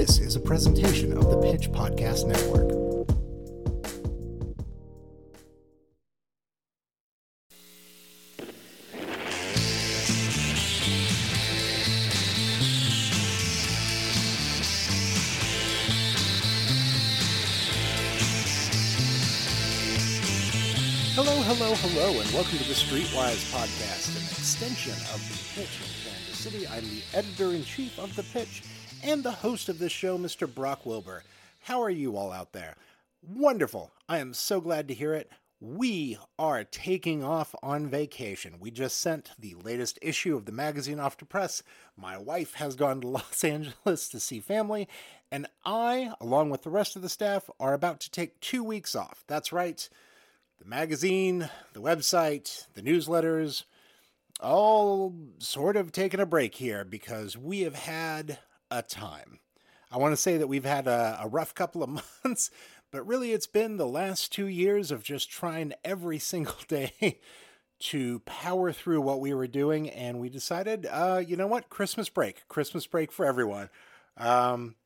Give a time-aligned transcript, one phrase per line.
[0.00, 2.70] This is a presentation of the Pitch Podcast Network.
[21.12, 26.10] Hello, hello, hello, and welcome to the Streetwise Podcast, an extension of the Pitch in
[26.10, 26.66] Kansas City.
[26.68, 28.62] I'm the editor in chief of the Pitch
[29.02, 30.52] and the host of this show, Mr.
[30.52, 31.22] Brock Wilbur.
[31.62, 32.76] How are you all out there?
[33.22, 33.90] Wonderful.
[34.08, 35.30] I am so glad to hear it.
[35.60, 38.56] We are taking off on vacation.
[38.60, 41.62] We just sent the latest issue of the magazine off to press.
[41.96, 44.88] My wife has gone to Los Angeles to see family,
[45.30, 48.94] and I, along with the rest of the staff, are about to take two weeks
[48.94, 49.24] off.
[49.26, 49.88] That's right
[50.58, 53.64] the magazine, the website, the newsletters,
[54.40, 58.38] all sort of taking a break here because we have had
[58.70, 59.40] a time.
[59.90, 61.90] I want to say that we've had a, a, rough couple of
[62.24, 62.50] months,
[62.90, 67.18] but really it's been the last two years of just trying every single day
[67.80, 69.88] to power through what we were doing.
[69.90, 71.70] And we decided, uh, you know what?
[71.70, 73.70] Christmas break, Christmas break for everyone.
[74.16, 74.76] Um,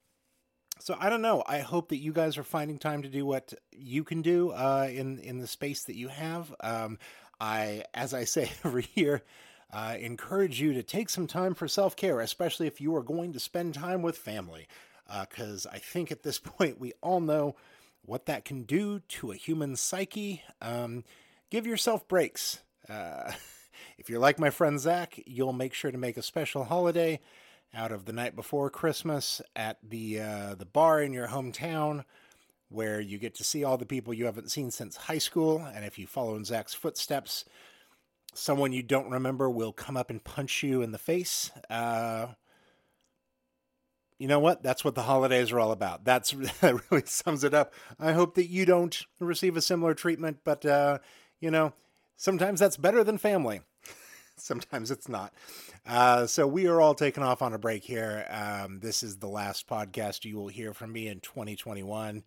[0.78, 1.42] so I don't know.
[1.46, 4.88] I hope that you guys are finding time to do what you can do uh,
[4.90, 6.54] in in the space that you have.
[6.60, 6.98] Um,
[7.40, 9.22] I, as I say every year,
[9.74, 13.32] uh, encourage you to take some time for self care, especially if you are going
[13.32, 14.68] to spend time with family,
[15.20, 17.56] because uh, I think at this point we all know
[18.02, 20.42] what that can do to a human psyche.
[20.62, 21.02] Um,
[21.50, 22.60] give yourself breaks.
[22.88, 23.32] Uh,
[23.98, 27.18] if you're like my friend Zach, you'll make sure to make a special holiday
[27.74, 32.04] out of the night before Christmas at the uh, the bar in your hometown,
[32.68, 35.66] where you get to see all the people you haven't seen since high school.
[35.74, 37.44] And if you follow in Zach's footsteps,
[38.34, 41.50] someone you don't remember will come up and punch you in the face.
[41.70, 42.28] Uh,
[44.18, 44.62] you know what?
[44.62, 46.04] That's what the holidays are all about.
[46.04, 47.72] That's that really sums it up.
[47.98, 50.98] I hope that you don't receive a similar treatment, but uh,
[51.40, 51.72] you know,
[52.16, 53.60] sometimes that's better than family.
[54.36, 55.32] sometimes it's not.
[55.86, 58.26] Uh, so we are all taking off on a break here.
[58.30, 62.24] Um, this is the last podcast you will hear from me in 2021.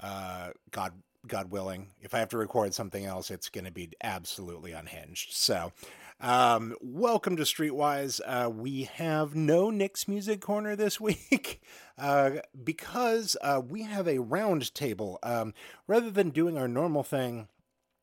[0.00, 0.92] Uh, God,
[1.26, 5.32] God willing, if I have to record something else, it's going to be absolutely unhinged.
[5.32, 5.72] So,
[6.20, 8.20] um, welcome to Streetwise.
[8.24, 11.60] Uh, we have no Nick's Music Corner this week
[11.96, 12.30] uh,
[12.62, 15.18] because uh, we have a round table.
[15.22, 15.54] Um,
[15.86, 17.48] rather than doing our normal thing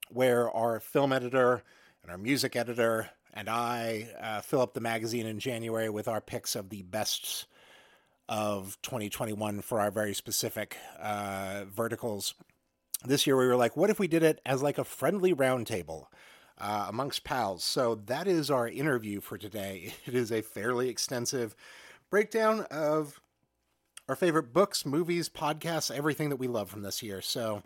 [0.10, 1.64] where our film editor
[2.04, 6.22] and our music editor and I uh, fill up the magazine in January with our
[6.22, 7.48] picks of the best
[8.30, 12.34] of 2021 for our very specific uh, verticals.
[13.06, 16.06] This year we were like, what if we did it as like a friendly roundtable
[16.58, 17.64] uh, amongst pals?
[17.64, 19.94] So that is our interview for today.
[20.06, 21.56] It is a fairly extensive
[22.10, 23.22] breakdown of
[24.08, 27.22] our favorite books, movies, podcasts, everything that we love from this year.
[27.22, 27.64] So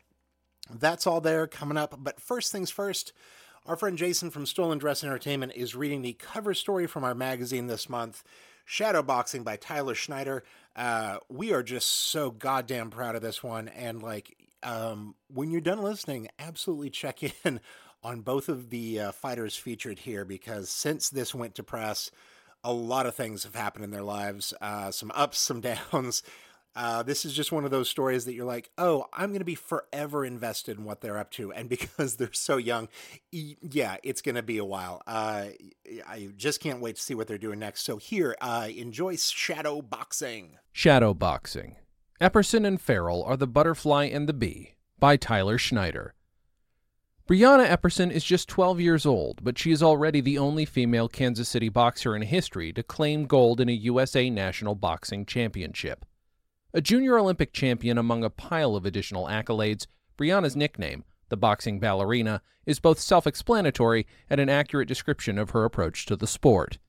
[0.74, 1.96] that's all there coming up.
[2.00, 3.14] But first things first,
[3.66, 7.68] our friend Jason from Stolen Dress Entertainment is reading the cover story from our magazine
[7.68, 8.24] this month,
[8.68, 10.44] Shadowboxing by Tyler Schneider.
[10.76, 13.68] Uh, we are just so goddamn proud of this one.
[13.68, 17.60] And like, um, when you're done listening, absolutely check in
[18.04, 22.12] on both of the uh, fighters featured here because since this went to press,
[22.64, 25.62] a lot of things have happened in their lives, uh, some ups, some
[25.92, 26.24] downs.
[26.76, 29.46] Uh, this is just one of those stories that you're like, oh, I'm going to
[29.46, 31.52] be forever invested in what they're up to.
[31.52, 32.88] And because they're so young,
[33.32, 35.02] yeah, it's going to be a while.
[35.08, 35.48] Uh,
[36.08, 37.84] I just can't wait to see what they're doing next.
[37.84, 40.58] So here, uh, enjoy Shadow Boxing.
[40.72, 41.76] Shadow Boxing.
[42.22, 46.14] Epperson and Farrell are the butterfly and the bee by Tyler Schneider.
[47.26, 51.48] Brianna Epperson is just 12 years old, but she is already the only female Kansas
[51.48, 56.04] City boxer in history to claim gold in a USA National Boxing Championship.
[56.74, 59.88] A junior Olympic champion among a pile of additional accolades,
[60.18, 65.64] Brianna's nickname, the boxing ballerina, is both self explanatory and an accurate description of her
[65.64, 66.80] approach to the sport.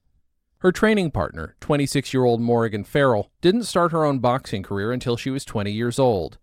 [0.60, 5.16] Her training partner, 26 year old Morgan Farrell, didn't start her own boxing career until
[5.16, 6.36] she was 20 years old.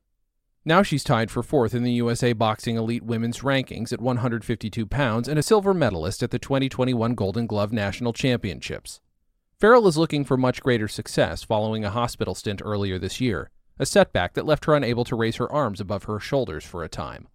[0.66, 5.28] Now she's tied for fourth in the USA Boxing Elite Women's rankings at 152 pounds
[5.28, 9.02] and a silver medalist at the 2021 Golden Glove National Championships.
[9.60, 13.86] Farrell is looking for much greater success following a hospital stint earlier this year, a
[13.86, 17.28] setback that left her unable to raise her arms above her shoulders for a time.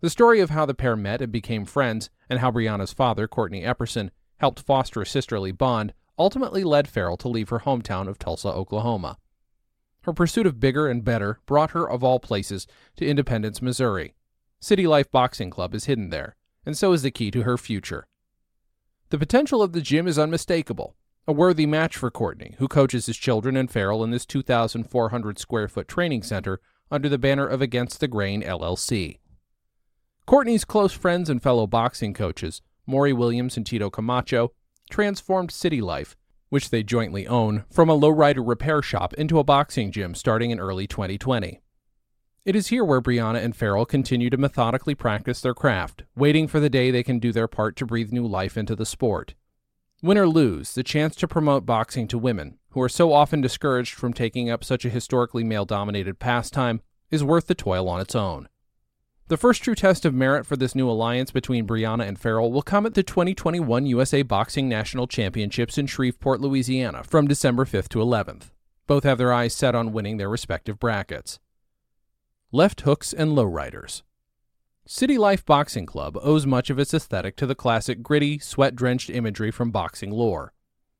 [0.00, 3.62] The story of how the pair met and became friends, and how Brianna's father, Courtney
[3.62, 8.48] Epperson, helped foster a sisterly bond, ultimately led Farrell to leave her hometown of Tulsa,
[8.48, 9.18] Oklahoma.
[10.02, 12.66] Her pursuit of bigger and better brought her, of all places,
[12.96, 14.14] to Independence, Missouri.
[14.60, 18.06] City Life Boxing Club is hidden there, and so is the key to her future.
[19.10, 20.96] The potential of the gym is unmistakable,
[21.26, 25.68] A worthy match for Courtney, who coaches his children and Farrell in this 2,400 square
[25.68, 29.18] foot training center under the banner of Against the Grain LLC.
[30.26, 34.52] Courtney's close friends and fellow boxing coaches, Maury Williams and Tito Camacho,
[34.90, 36.16] transformed City Life,
[36.48, 40.60] which they jointly own, from a lowrider repair shop into a boxing gym starting in
[40.60, 41.60] early 2020.
[42.44, 46.60] It is here where Brianna and Farrell continue to methodically practice their craft, waiting for
[46.60, 49.34] the day they can do their part to breathe new life into the sport.
[50.02, 53.94] Win or lose, the chance to promote boxing to women, who are so often discouraged
[53.94, 58.14] from taking up such a historically male dominated pastime, is worth the toil on its
[58.14, 58.48] own.
[59.28, 62.60] The first true test of merit for this new alliance between Brianna and Farrell will
[62.60, 68.00] come at the 2021 USA Boxing National Championships in Shreveport, Louisiana, from December 5th to
[68.00, 68.50] 11th.
[68.86, 71.38] Both have their eyes set on winning their respective brackets.
[72.52, 74.02] Left hooks and lowriders.
[74.86, 79.08] City Life Boxing Club owes much of its aesthetic to the classic gritty, sweat drenched
[79.08, 80.52] imagery from boxing lore.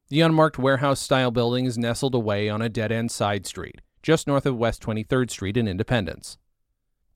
[0.09, 4.27] The unmarked warehouse style building is nestled away on a dead end side street, just
[4.27, 6.39] north of West 23rd Street in Independence.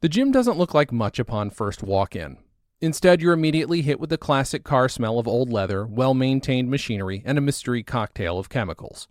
[0.00, 2.38] The gym doesn't look like much upon first walk in.
[2.80, 7.20] Instead, you're immediately hit with the classic car smell of old leather, well maintained machinery,
[7.26, 9.08] and a mystery cocktail of chemicals.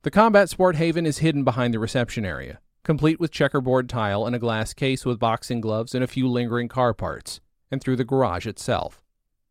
[0.00, 4.34] The combat sport haven is hidden behind the reception area, complete with checkerboard tile and
[4.34, 8.04] a glass case with boxing gloves and a few lingering car parts, and through the
[8.04, 9.02] garage itself.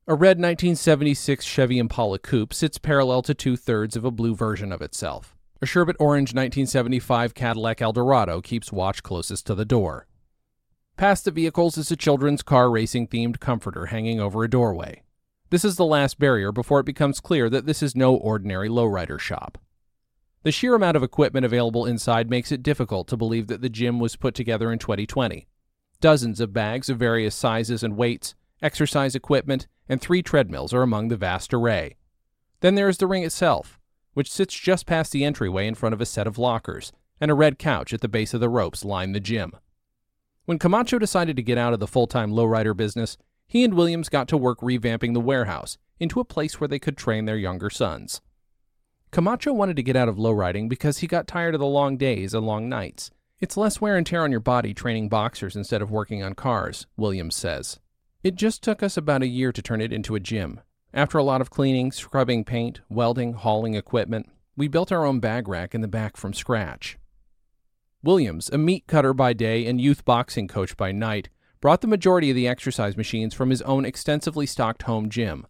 [0.08, 4.72] A red 1976 Chevy Impala coupe sits parallel to two thirds of a blue version
[4.72, 5.36] of itself.
[5.62, 10.08] A sherbet orange 1975 Cadillac Eldorado keeps watch closest to the door.
[11.00, 15.02] Past the vehicles is a children's car racing themed comforter hanging over a doorway.
[15.50, 19.18] This is the last barrier before it becomes clear that this is no ordinary lowrider
[19.18, 19.58] shop.
[20.44, 23.98] The sheer amount of equipment available inside makes it difficult to believe that the gym
[24.00, 25.48] was put together in 2020.
[26.02, 31.08] Dozens of bags of various sizes and weights, exercise equipment, and three treadmills are among
[31.08, 31.96] the vast array.
[32.60, 33.80] Then there is the ring itself,
[34.16, 36.92] which sits just past the entryway in front of a set of lockers,
[37.22, 39.54] and a red couch at the base of the ropes line the gym.
[40.50, 44.10] When Camacho decided to get out of the full time lowrider business, he and Williams
[44.10, 47.70] got to work revamping the warehouse into a place where they could train their younger
[47.70, 48.20] sons.
[49.12, 52.34] Camacho wanted to get out of lowriding because he got tired of the long days
[52.34, 53.12] and long nights.
[53.40, 56.88] It's less wear and tear on your body training boxers instead of working on cars,
[56.98, 57.80] Williams says.
[58.24, 60.62] It just took us about a year to turn it into a gym.
[60.96, 65.48] After a lot of cleaning, scrubbing paint, welding, hauling equipment, we built our own bag
[65.48, 66.98] rack in the back from scratch.
[68.02, 71.28] Williams, a meat cutter by day and youth boxing coach by night,
[71.60, 75.46] brought the majority of the exercise machines from his own extensively stocked home gym.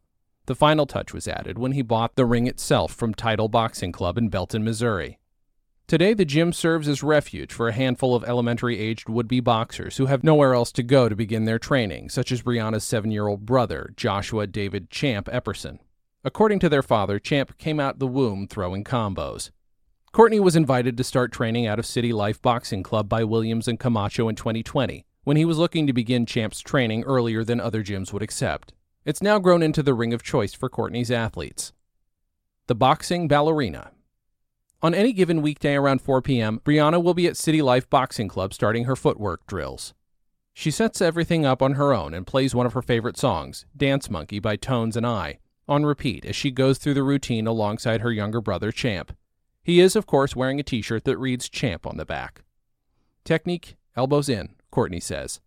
[0.47, 4.17] The final touch was added when he bought the ring itself from Title Boxing Club
[4.17, 5.19] in Belton, Missouri.
[5.85, 9.97] Today, the gym serves as refuge for a handful of elementary aged would be boxers
[9.97, 13.27] who have nowhere else to go to begin their training, such as Brianna's seven year
[13.27, 15.77] old brother, Joshua David Champ Epperson.
[16.23, 19.51] According to their father, Champ came out the womb throwing combos.
[20.11, 23.79] Courtney was invited to start training out of City Life Boxing Club by Williams and
[23.79, 28.11] Camacho in 2020, when he was looking to begin Champ's training earlier than other gyms
[28.11, 28.73] would accept.
[29.05, 31.73] It's now grown into the ring of choice for Courtney's athletes.
[32.65, 33.91] The Boxing Ballerina.
[34.81, 38.51] On any given weekday around 4 p.m., Brianna will be at City Life Boxing Club
[38.51, 39.93] starting her footwork drills.
[40.55, 44.09] She sets everything up on her own and plays one of her favorite songs, Dance
[44.09, 48.11] Monkey by Tones and I, on repeat as she goes through the routine alongside her
[48.11, 49.15] younger brother, Champ.
[49.63, 52.43] He is, of course, wearing a t shirt that reads Champ on the back.
[53.23, 55.41] Technique, elbows in, Courtney says.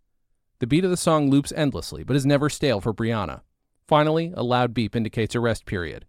[0.58, 3.40] The beat of the song loops endlessly, but is never stale for Brianna.
[3.88, 6.06] Finally, a loud beep indicates a rest period.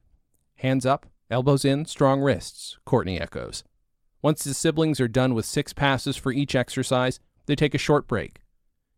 [0.57, 3.63] Hands up, elbows in, strong wrists, Courtney echoes.
[4.21, 8.07] Once the siblings are done with six passes for each exercise, they take a short
[8.07, 8.41] break.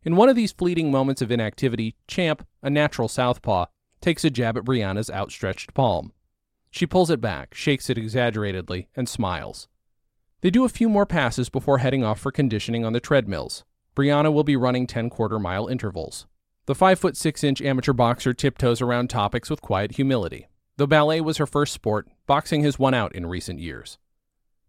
[0.04, 3.66] In one of these fleeting moments of inactivity, Champ, a natural southpaw,
[4.02, 6.12] takes a jab at Brianna's outstretched palm.
[6.76, 9.70] She pulls it back, shakes it exaggeratedly, and smiles.
[10.42, 13.64] They do a few more passes before heading off for conditioning on the treadmills.
[13.96, 16.28] Brianna will be running 10 quarter mile intervals.
[16.66, 20.50] The 5 foot 6 inch amateur boxer tiptoes around topics with quiet humility.
[20.76, 23.98] Though ballet was her first sport, boxing has won out in recent years.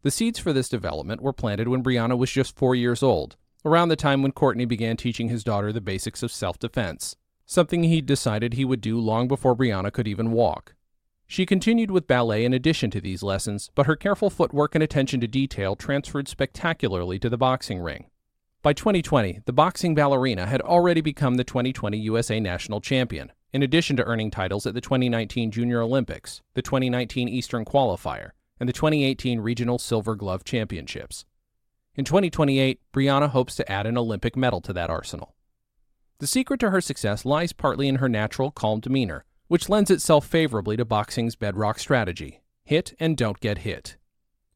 [0.03, 3.35] The seeds for this development were planted when Brianna was just four years old,
[3.65, 7.83] around the time when Courtney began teaching his daughter the basics of self defense, something
[7.83, 10.76] he'd decided he would do long before Brianna could even walk.
[11.29, 15.21] She continued with ballet in addition to these lessons, but her careful footwork and attention
[15.21, 18.07] to detail transferred spectacularly to the boxing ring.
[18.63, 23.97] By 2020, the boxing ballerina had already become the 2020 USA national champion, in addition
[23.97, 28.31] to earning titles at the 2019 Junior Olympics, the 2019 Eastern Qualifier,
[28.61, 31.25] and the 2018 Regional Silver Glove Championships.
[31.97, 35.35] In 2028, Brianna hopes to add an Olympic medal to that arsenal.
[36.19, 40.27] The secret to her success lies partly in her natural, calm demeanor which lends itself
[40.27, 43.97] favorably to boxing's bedrock strategy Hit and don't get hit.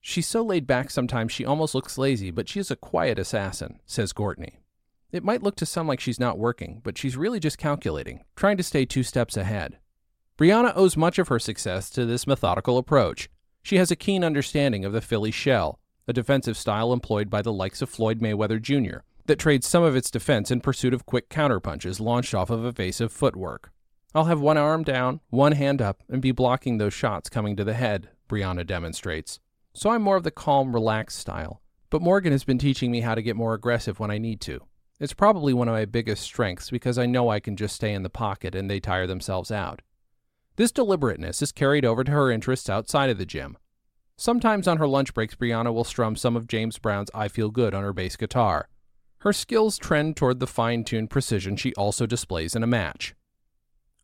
[0.01, 3.79] She's so laid back sometimes she almost looks lazy, but she is a quiet assassin,
[3.87, 4.59] says Courtney.
[5.13, 8.57] It might look to some like she's not working, but she's really just calculating, trying
[8.57, 9.79] to stay two steps ahead.
[10.37, 13.31] Brianna owes much of her success to this methodical approach.
[13.63, 15.79] She has a keen understanding of the Philly shell,
[16.09, 19.95] a defensive style employed by the likes of Floyd Mayweather Jr., that trades some of
[19.95, 23.71] its defense in pursuit of quick counterpunches launched off of evasive footwork.
[24.15, 27.65] I'll have one arm down, one hand up, and be blocking those shots coming to
[27.65, 29.39] the head, Brianna demonstrates.
[29.73, 31.63] So I'm more of the calm, relaxed style.
[31.91, 34.63] But Morgan has been teaching me how to get more aggressive when I need to.
[34.99, 38.03] It's probably one of my biggest strengths because I know I can just stay in
[38.03, 39.81] the pocket and they tire themselves out.
[40.57, 43.57] This deliberateness is carried over to her interests outside of the gym.
[44.17, 47.75] Sometimes on her lunch breaks, Brianna will strum some of James Brown's I Feel Good
[47.75, 48.69] on her bass guitar.
[49.19, 53.15] Her skills trend toward the fine tuned precision she also displays in a match.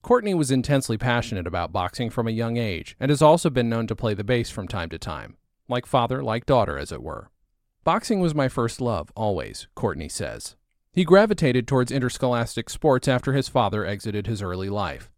[0.07, 3.89] Courtney was intensely passionate about boxing from a young age and has also been known
[3.89, 5.37] to play the bass from time to time,
[5.67, 7.29] like father, like daughter, as it were.
[7.83, 10.55] Boxing was my first love, always, Courtney says.
[10.93, 15.11] He gravitated towards interscholastic sports after his father exited his early life.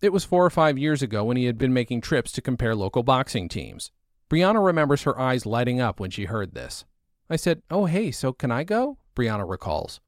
[0.00, 2.76] It was four or five years ago when he had been making trips to compare
[2.76, 3.90] local boxing teams.
[4.30, 6.84] Brianna remembers her eyes lighting up when she heard this.
[7.28, 8.98] I said, Oh, hey, so can I go?
[9.16, 10.00] Brianna recalls.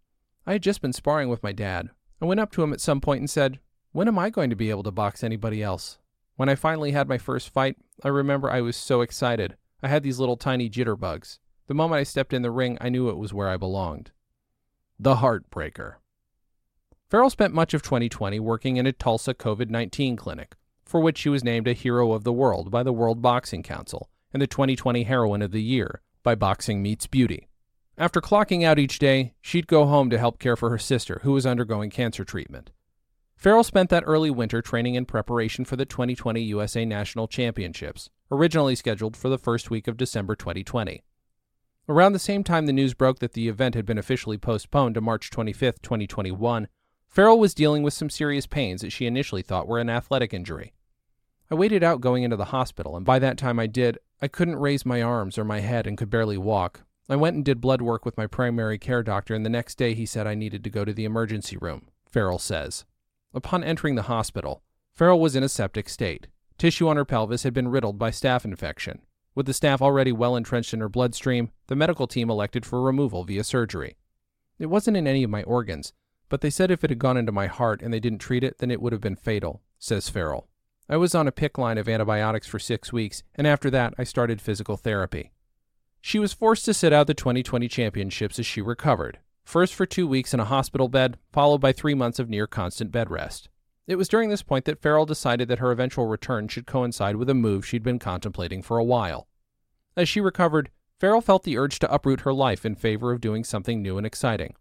[0.47, 1.91] I had just been sparring with my dad.
[2.23, 3.59] I went up to him at some point and said,
[3.93, 5.99] When am I going to be able to box anybody else?
[6.37, 9.57] When I finally had my first fight, I remember I was so excited.
[9.83, 11.39] I had these little tiny jitterbugs.
[11.69, 14.11] The moment I stepped in the ring, I knew it was where I belonged.
[14.99, 15.95] The Heartbreaker.
[17.09, 20.55] Farrell spent much of 2020 working in a Tulsa COVID 19 clinic,
[20.85, 24.11] for which she was named a Hero of the World by the World Boxing Council
[24.35, 27.49] and the 2020 Heroine of the Year by Boxing Meets Beauty.
[27.97, 31.33] After clocking out each day, she'd go home to help care for her sister, who
[31.33, 32.71] was undergoing cancer treatment.
[33.39, 38.75] Farrell spent that early winter training in preparation for the 2020 USA National Championships, originally
[38.75, 41.05] scheduled for the first week of December 2020.
[41.89, 45.01] Around the same time the news broke that the event had been officially postponed to
[45.01, 46.67] March 25, 2021,
[47.07, 50.73] Farrell was dealing with some serious pains that she initially thought were an athletic injury.
[51.49, 54.57] I waited out going into the hospital, and by that time I did, I couldn't
[54.57, 56.81] raise my arms or my head and could barely walk.
[57.09, 59.95] I went and did blood work with my primary care doctor, and the next day
[59.95, 62.85] he said I needed to go to the emergency room, Farrell says.
[63.35, 64.63] Upon entering the hospital,
[64.95, 66.29] Farrell was in a septic state.
[66.57, 69.01] Tissue on her pelvis had been riddled by staph infection.
[69.35, 73.25] With the staph already well entrenched in her bloodstream, the medical team elected for removal
[73.25, 73.97] via surgery.
[74.59, 75.93] It wasn't in any of my organs,
[76.29, 78.59] but they said if it had gone into my heart and they didn't treat it,
[78.59, 80.49] then it would have been fatal, says Farrell.
[80.89, 84.05] I was on a PICC line of antibiotics for six weeks, and after that, I
[84.05, 85.33] started physical therapy.
[86.01, 89.19] She was forced to sit out the 2020 championships as she recovered,
[89.49, 92.93] first for two weeks in a hospital bed, followed by three months of near constant
[92.93, 93.49] bed rest.
[93.87, 97.31] It was during this point that Farrell decided that her eventual return should coincide with
[97.31, 99.27] a move she'd been contemplating for a while.
[99.97, 100.69] As she recovered,
[101.01, 104.07] Farrell felt the urge to uproot her life in favor of doing something new and
[104.07, 104.55] exciting.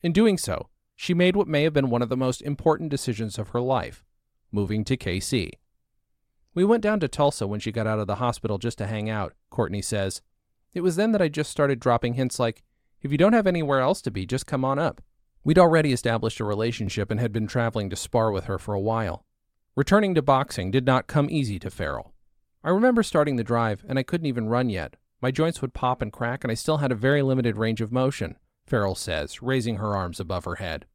[0.00, 3.38] In doing so, she made what may have been one of the most important decisions
[3.38, 4.02] of her life
[4.50, 5.50] moving to KC.
[6.54, 9.10] We went down to Tulsa when she got out of the hospital just to hang
[9.10, 10.22] out, Courtney says.
[10.72, 12.62] It was then that I just started dropping hints like,
[13.02, 15.02] if you don't have anywhere else to be, just come on up.
[15.44, 18.80] We'd already established a relationship and had been traveling to spar with her for a
[18.80, 19.26] while.
[19.74, 22.14] Returning to boxing did not come easy to Farrell.
[22.62, 24.96] I remember starting the drive, and I couldn't even run yet.
[25.20, 27.90] My joints would pop and crack, and I still had a very limited range of
[27.90, 30.86] motion, Farrell says, raising her arms above her head.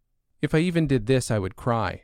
[0.41, 2.03] If I even did this, I would cry.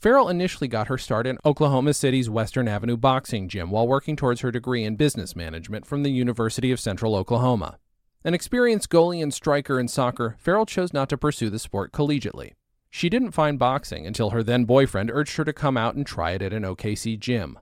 [0.00, 4.40] Farrell initially got her start in Oklahoma City's Western Avenue Boxing Gym while working towards
[4.40, 7.78] her degree in business management from the University of Central Oklahoma.
[8.24, 12.52] An experienced goalie and striker in soccer, Farrell chose not to pursue the sport collegiately.
[12.90, 16.32] She didn't find boxing until her then boyfriend urged her to come out and try
[16.32, 17.58] it at an OKC gym.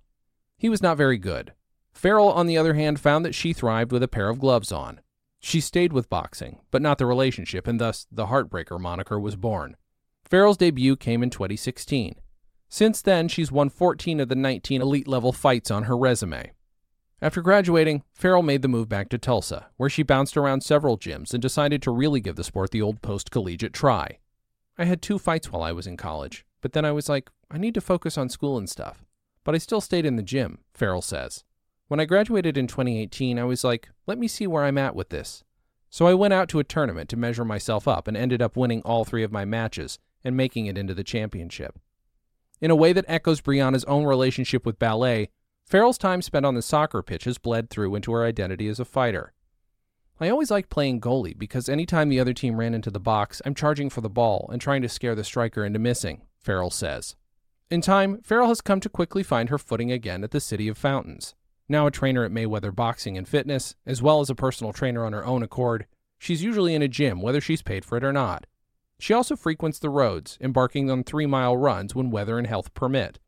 [0.56, 1.52] He was not very good.
[1.92, 5.00] Farrell, on the other hand, found that she thrived with a pair of gloves on.
[5.40, 9.76] She stayed with boxing, but not the relationship, and thus the Heartbreaker moniker was born.
[10.24, 12.16] Farrell's debut came in 2016.
[12.68, 16.52] Since then, she's won 14 of the 19 elite level fights on her resume.
[17.24, 21.32] After graduating, Farrell made the move back to Tulsa, where she bounced around several gyms
[21.32, 24.18] and decided to really give the sport the old post collegiate try.
[24.76, 27.56] I had two fights while I was in college, but then I was like, I
[27.56, 29.06] need to focus on school and stuff.
[29.42, 31.44] But I still stayed in the gym, Farrell says.
[31.88, 35.08] When I graduated in 2018, I was like, let me see where I'm at with
[35.08, 35.44] this.
[35.88, 38.82] So I went out to a tournament to measure myself up and ended up winning
[38.82, 41.78] all three of my matches and making it into the championship.
[42.60, 45.30] In a way that echoes Brianna's own relationship with ballet,
[45.66, 48.84] Farrell's time spent on the soccer pitch has bled through into her identity as a
[48.84, 49.32] fighter.
[50.20, 53.54] I always liked playing goalie because anytime the other team ran into the box, I'm
[53.54, 57.16] charging for the ball and trying to scare the striker into missing, Farrell says.
[57.70, 60.78] In time, Farrell has come to quickly find her footing again at the City of
[60.78, 61.34] Fountains.
[61.68, 65.14] Now a trainer at Mayweather Boxing and Fitness, as well as a personal trainer on
[65.14, 65.86] her own accord,
[66.18, 68.46] she's usually in a gym whether she's paid for it or not.
[68.98, 73.18] She also frequents the roads, embarking on three mile runs when weather and health permit.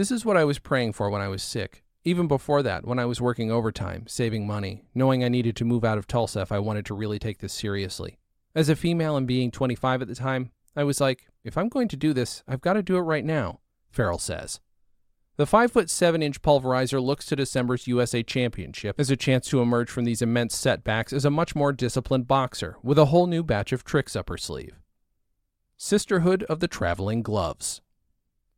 [0.00, 1.84] This is what I was praying for when I was sick.
[2.04, 5.84] Even before that, when I was working overtime, saving money, knowing I needed to move
[5.84, 8.16] out of Tulsa if I wanted to really take this seriously.
[8.54, 11.86] As a female and being 25 at the time, I was like, if I'm going
[11.88, 14.60] to do this, I've got to do it right now, Farrell says.
[15.36, 19.60] The 5 foot 7 inch pulverizer looks to December's USA Championship as a chance to
[19.60, 23.42] emerge from these immense setbacks as a much more disciplined boxer with a whole new
[23.42, 24.80] batch of tricks up her sleeve.
[25.76, 27.82] Sisterhood of the Traveling Gloves.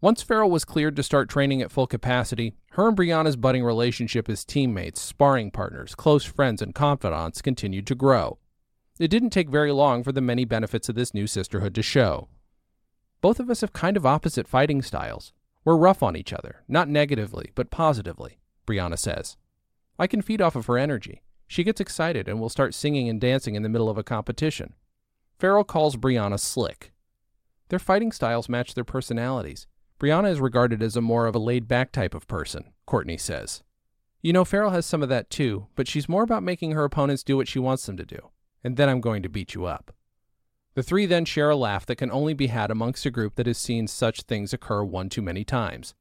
[0.03, 4.29] Once Farrell was cleared to start training at full capacity, her and Brianna's budding relationship
[4.29, 8.37] as teammates, sparring partners, close friends, and confidants continued to grow.
[8.99, 12.27] It didn't take very long for the many benefits of this new sisterhood to show.
[13.21, 15.33] Both of us have kind of opposite fighting styles.
[15.65, 19.37] We're rough on each other, not negatively, but positively, Brianna says.
[20.01, 21.23] I can feed off of her energy.
[21.47, 24.75] She gets excited and will start singing and dancing in the middle of a competition.
[25.39, 26.93] Farrell calls Brianna slick.
[27.69, 29.69] Their fighting styles match their personalities.
[30.03, 33.63] Brianna is regarded as a more of a laid back type of person, Courtney says.
[34.21, 37.23] You know, Farrell has some of that too, but she's more about making her opponents
[37.23, 38.31] do what she wants them to do.
[38.65, 39.95] And then I'm going to beat you up.
[40.75, 43.47] The three then share a laugh that can only be had amongst a group that
[43.47, 45.95] has seen such things occur one too many times.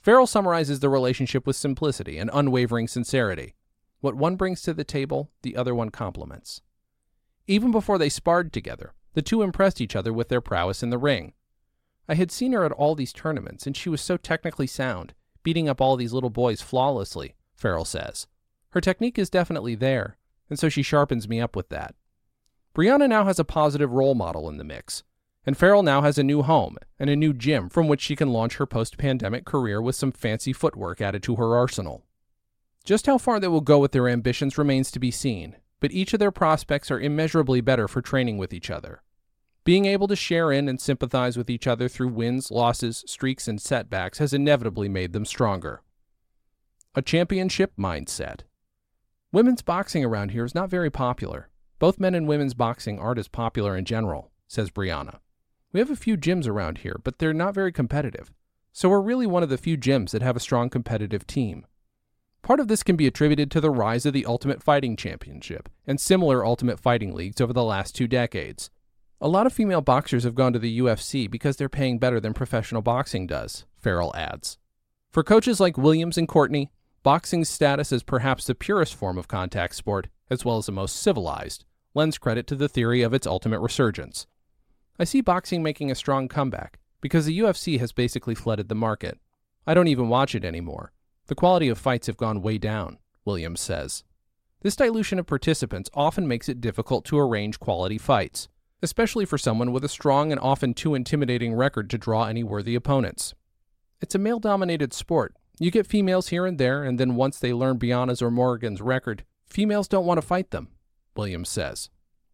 [0.00, 3.54] Farrell summarizes the relationship with simplicity and unwavering sincerity.
[4.00, 6.60] What one brings to the table, the other one complements.
[7.46, 10.98] Even before they sparred together, the two impressed each other with their prowess in the
[10.98, 11.32] ring.
[12.10, 15.14] I had seen her at all these tournaments, and she was so technically sound,
[15.44, 18.26] beating up all these little boys flawlessly, Farrell says.
[18.70, 20.16] Her technique is definitely there,
[20.48, 21.94] and so she sharpens me up with that.
[22.74, 25.04] Brianna now has a positive role model in the mix,
[25.46, 28.32] and Farrell now has a new home and a new gym from which she can
[28.32, 32.02] launch her post pandemic career with some fancy footwork added to her arsenal.
[32.84, 36.12] Just how far they will go with their ambitions remains to be seen, but each
[36.12, 39.00] of their prospects are immeasurably better for training with each other.
[39.62, 43.60] Being able to share in and sympathize with each other through wins, losses, streaks, and
[43.60, 45.82] setbacks has inevitably made them stronger.
[46.94, 48.40] A championship mindset.
[49.32, 51.50] Women's boxing around here is not very popular.
[51.78, 55.18] Both men and women's boxing aren't as popular in general, says Brianna.
[55.72, 58.32] We have a few gyms around here, but they're not very competitive.
[58.72, 61.66] So we're really one of the few gyms that have a strong competitive team.
[62.42, 66.00] Part of this can be attributed to the rise of the Ultimate Fighting Championship and
[66.00, 68.70] similar Ultimate Fighting leagues over the last two decades.
[69.22, 72.32] A lot of female boxers have gone to the UFC because they're paying better than
[72.32, 74.56] professional boxing does, Farrell adds.
[75.10, 79.74] For coaches like Williams and Courtney, boxing's status as perhaps the purest form of contact
[79.74, 83.60] sport, as well as the most civilized, lends credit to the theory of its ultimate
[83.60, 84.26] resurgence.
[84.98, 89.18] I see boxing making a strong comeback because the UFC has basically flooded the market.
[89.66, 90.92] I don't even watch it anymore.
[91.26, 94.02] The quality of fights have gone way down, Williams says.
[94.62, 98.48] This dilution of participants often makes it difficult to arrange quality fights,
[98.82, 102.74] especially for someone with a strong and often too intimidating record to draw any worthy
[102.74, 103.34] opponents.
[104.00, 105.34] It's a male dominated sport.
[105.58, 109.24] You get females here and there, and then once they learn Brianna's or Morgan's record,
[109.46, 110.68] females don't want to fight them,
[111.14, 111.90] Williams says.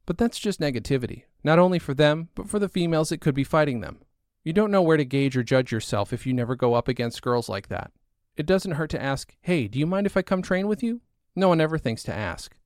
[0.06, 3.42] But that's just negativity, not only for them, but for the females that could be
[3.42, 3.98] fighting them.
[4.44, 7.22] You don't know where to gauge or judge yourself if you never go up against
[7.22, 7.90] girls like that.
[8.37, 11.00] It doesn't hurt to ask, hey, do you mind if I come train with you?
[11.35, 12.56] No one ever thinks to ask.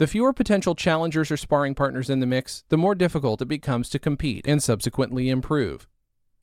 [0.00, 3.90] The fewer potential challengers or sparring partners in the mix, the more difficult it becomes
[3.90, 5.86] to compete and subsequently improve.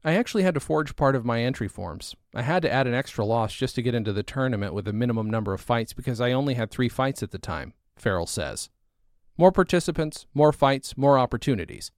[0.04, 2.16] I actually had to forge part of my entry forms.
[2.36, 4.94] I had to add an extra loss just to get into the tournament with a
[4.94, 8.70] minimum number of fights because I only had three fights at the time, Farrell says.
[9.40, 11.92] More participants, more fights, more opportunities.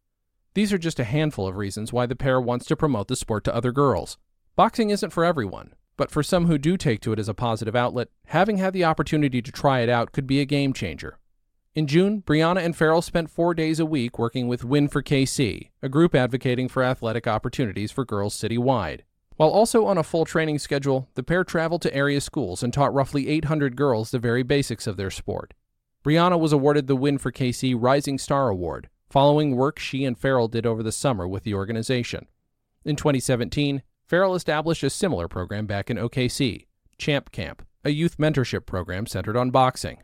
[0.54, 3.43] These are just a handful of reasons why the pair wants to promote the sport
[3.43, 4.17] to other girls.
[4.56, 7.76] Boxing isn't for everyone, but for some who do take to it as a positive
[7.76, 11.17] outlet, having had the opportunity to try it out could be a game changer.
[11.76, 15.70] In June, Brianna and Farrell spent four days a week working with Win for KC,
[15.84, 19.02] a group advocating for athletic opportunities for girls citywide.
[19.36, 22.94] While also on a full training schedule, the pair traveled to area schools and taught
[22.94, 25.54] roughly 800 girls the very basics of their sport.
[26.04, 30.48] Brianna was awarded the Win for KC Rising Star Award, following work she and Farrell
[30.48, 32.26] did over the summer with the organization.
[32.84, 36.66] In 2017, Farrell established a similar program back in OKC,
[36.98, 40.00] Champ Camp, a youth mentorship program centered on boxing.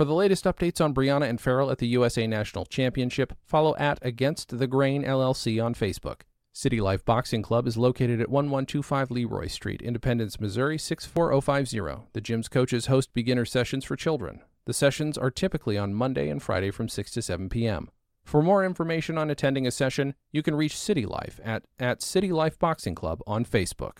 [0.00, 3.98] For the latest updates on Brianna and Farrell at the USA National Championship, follow at
[4.00, 6.22] Against the Grain LLC on Facebook.
[6.54, 12.08] City Life Boxing Club is located at 1125 Leroy Street, Independence, Missouri 64050.
[12.14, 14.40] The gym's coaches host beginner sessions for children.
[14.64, 17.90] The sessions are typically on Monday and Friday from 6 to 7 p.m.
[18.24, 22.32] For more information on attending a session, you can reach City Life at, at City
[22.32, 23.98] Life Boxing Club on Facebook.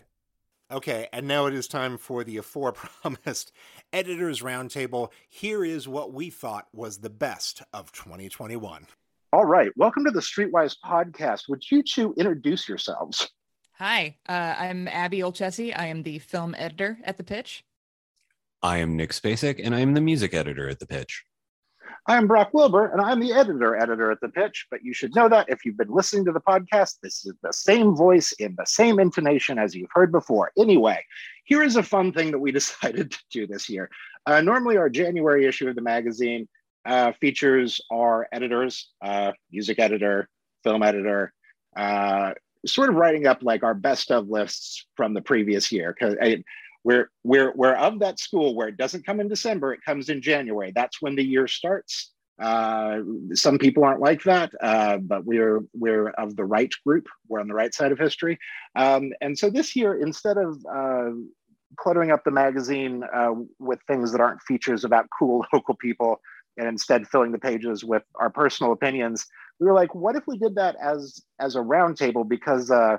[0.73, 3.51] Okay, and now it is time for the aforepromised
[3.93, 5.11] Editors Roundtable.
[5.29, 8.87] Here is what we thought was the best of 2021.
[9.33, 11.49] All right, welcome to the Streetwise podcast.
[11.49, 13.29] Would you two introduce yourselves?
[13.79, 15.73] Hi, uh, I'm Abby Olcese.
[15.73, 17.65] I am the film editor at The Pitch.
[18.63, 21.25] I am Nick Spacek, and I am the music editor at The Pitch.
[22.07, 24.67] I'm Brock Wilbur, and I'm the editor editor at The Pitch.
[24.71, 27.53] But you should know that if you've been listening to the podcast, this is the
[27.53, 30.51] same voice in the same intonation as you've heard before.
[30.59, 31.05] Anyway,
[31.45, 33.91] here is a fun thing that we decided to do this year.
[34.27, 36.49] Uh, normally, our January issue of the magazine
[36.87, 40.29] uh, features our editors, uh, music editor,
[40.65, 41.33] film editor,
[41.77, 42.33] uh,
[42.67, 45.95] sort of writing up like our best of lists from the previous year.
[45.99, 46.17] Because
[46.85, 50.23] we're we're we're of that school where it doesn't come in December, it comes in
[50.23, 50.73] January.
[50.75, 52.13] That's when the year starts.
[52.41, 53.01] Uh,
[53.35, 57.07] some people aren't like that, uh, but we're we're of the right group.
[57.29, 58.39] We're on the right side of history,
[58.77, 61.11] um, and so this year, instead of uh,
[61.77, 66.21] cluttering up the magazine uh, with things that aren't features about cool local people,
[66.57, 69.27] and instead filling the pages with our personal opinions,
[69.59, 72.27] we were like, what if we did that as as a roundtable?
[72.27, 72.97] Because uh,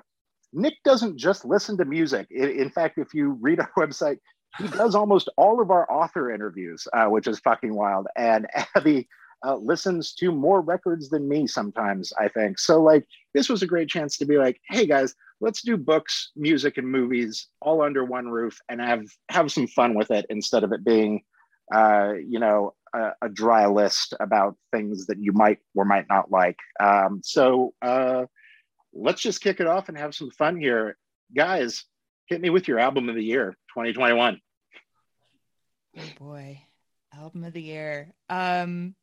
[0.53, 2.27] Nick doesn't just listen to music.
[2.29, 4.17] In, fact, if you read our website,
[4.57, 8.07] he does almost all of our author interviews, uh, which is fucking wild.
[8.17, 9.07] And Abby
[9.45, 12.59] uh, listens to more records than me sometimes, I think.
[12.59, 16.31] So, like, this was a great chance to be like, hey guys, let's do books,
[16.35, 20.63] music, and movies all under one roof and have have some fun with it instead
[20.63, 21.23] of it being,
[21.73, 26.29] uh, you know, a, a, dry list about things that you might or might not
[26.29, 26.57] like.
[26.79, 28.25] Um, so, uh,
[28.93, 30.97] let's just kick it off and have some fun here.
[31.35, 31.85] Guys,
[32.25, 34.39] hit me with your album of the year 2021.
[35.97, 36.61] Oh boy.
[37.13, 38.13] Album of the year.
[38.29, 38.95] Um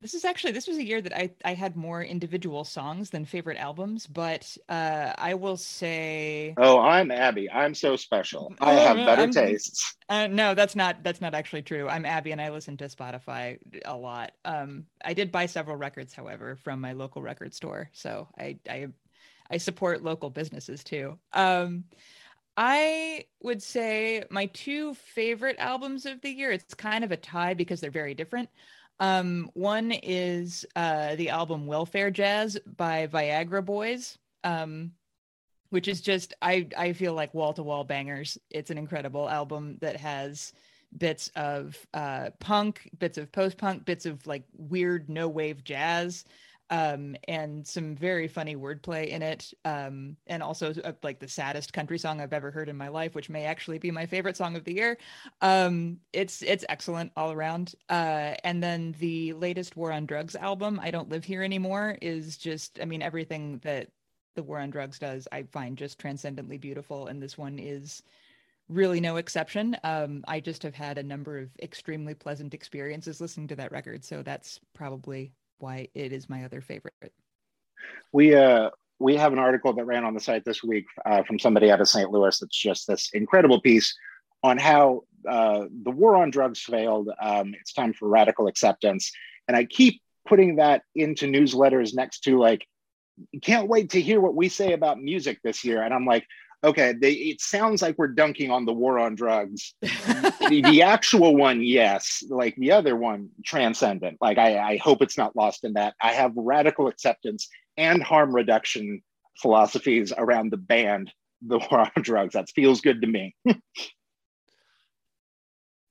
[0.00, 3.24] this is actually this was a year that I I had more individual songs than
[3.24, 6.54] favorite albums, but uh, I will say.
[6.56, 7.50] Oh, I'm Abby.
[7.50, 8.54] I'm so special.
[8.60, 9.96] I have better I'm, tastes.
[10.08, 11.86] Uh, no, that's not that's not actually true.
[11.88, 14.32] I'm Abby, and I listen to Spotify a lot.
[14.44, 18.88] Um, I did buy several records, however, from my local record store, so I I
[19.50, 21.18] I support local businesses too.
[21.34, 21.84] Um,
[22.56, 26.50] I would say my two favorite albums of the year.
[26.50, 28.48] It's kind of a tie because they're very different.
[29.00, 34.92] Um, one is uh, the album Welfare Jazz by Viagra Boys, um,
[35.70, 38.36] which is just I I feel like wall to wall bangers.
[38.50, 40.52] It's an incredible album that has
[40.96, 46.24] bits of uh, punk, bits of post punk, bits of like weird no wave jazz
[46.70, 49.52] um, and some very funny wordplay in it.
[49.64, 53.14] Um, and also uh, like the saddest country song I've ever heard in my life,
[53.14, 54.96] which may actually be my favorite song of the year.
[55.40, 57.74] Um, it's it's excellent all around.
[57.88, 62.36] Uh, and then the latest War on Drugs album, I Don't Live Here Anymore, is
[62.36, 63.88] just I mean everything that
[64.36, 67.08] the War on Drugs does, I find just transcendently beautiful.
[67.08, 68.02] And this one is
[68.68, 69.76] really no exception.
[69.82, 74.04] Um, I just have had a number of extremely pleasant experiences listening to that record,
[74.04, 76.94] so that's probably why it is my other favorite.
[78.12, 81.38] We uh we have an article that ran on the site this week uh, from
[81.38, 82.10] somebody out of St.
[82.10, 83.96] Louis that's just this incredible piece
[84.42, 87.08] on how uh, the war on drugs failed.
[87.20, 89.10] Um, it's time for radical acceptance,
[89.48, 92.66] and I keep putting that into newsletters next to like,
[93.42, 96.26] can't wait to hear what we say about music this year, and I'm like,
[96.62, 99.74] okay, they, it sounds like we're dunking on the war on drugs.
[99.80, 102.22] the, the, actual one, yes.
[102.28, 104.18] Like the other one, transcendent.
[104.20, 105.94] Like I, I hope it's not lost in that.
[106.02, 109.02] I have radical acceptance and harm reduction
[109.38, 112.34] philosophies around the band, the war on drugs.
[112.34, 113.34] That feels good to me.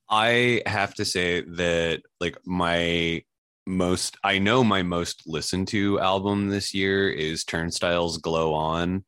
[0.09, 3.23] I have to say that like my
[3.67, 9.05] most I know my most listened to album this year is Turnstile's Glow On.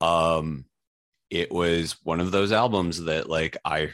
[0.00, 0.64] Um
[1.30, 3.90] it was one of those albums that like I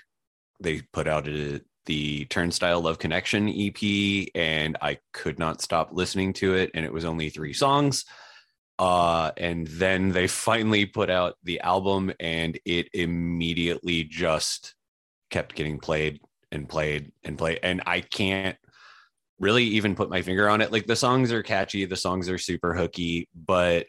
[0.60, 6.32] they put out a, the Turnstile Love Connection EP and I could not stop listening
[6.34, 8.04] to it and it was only 3 songs.
[8.78, 14.74] Uh and then they finally put out the album and it immediately just
[15.30, 16.20] kept getting played
[16.52, 18.56] and played and played and I can't
[19.40, 20.72] really even put my finger on it.
[20.72, 23.86] Like the songs are catchy, the songs are super hooky, but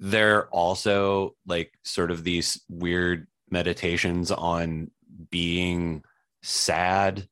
[0.00, 4.90] they're also like sort of these weird meditations on
[5.30, 6.02] being
[6.42, 7.28] sad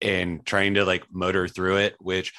[0.00, 2.32] and trying to like motor through it which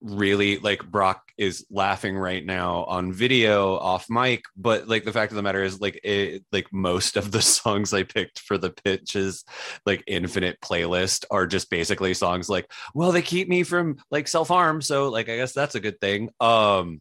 [0.00, 5.32] really like brock is laughing right now on video off mic but like the fact
[5.32, 8.70] of the matter is like it like most of the songs i picked for the
[8.70, 9.44] pitches
[9.84, 14.80] like infinite playlist are just basically songs like well they keep me from like self-harm
[14.80, 16.30] so like i guess that's a good thing.
[16.40, 17.00] Um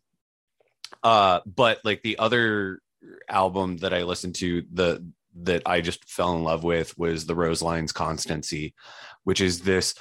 [1.03, 2.81] uh, but like the other
[3.29, 5.05] album that I listened to, the
[5.43, 8.73] that I just fell in love with was the Roseline's Constancy,
[9.23, 9.93] which is this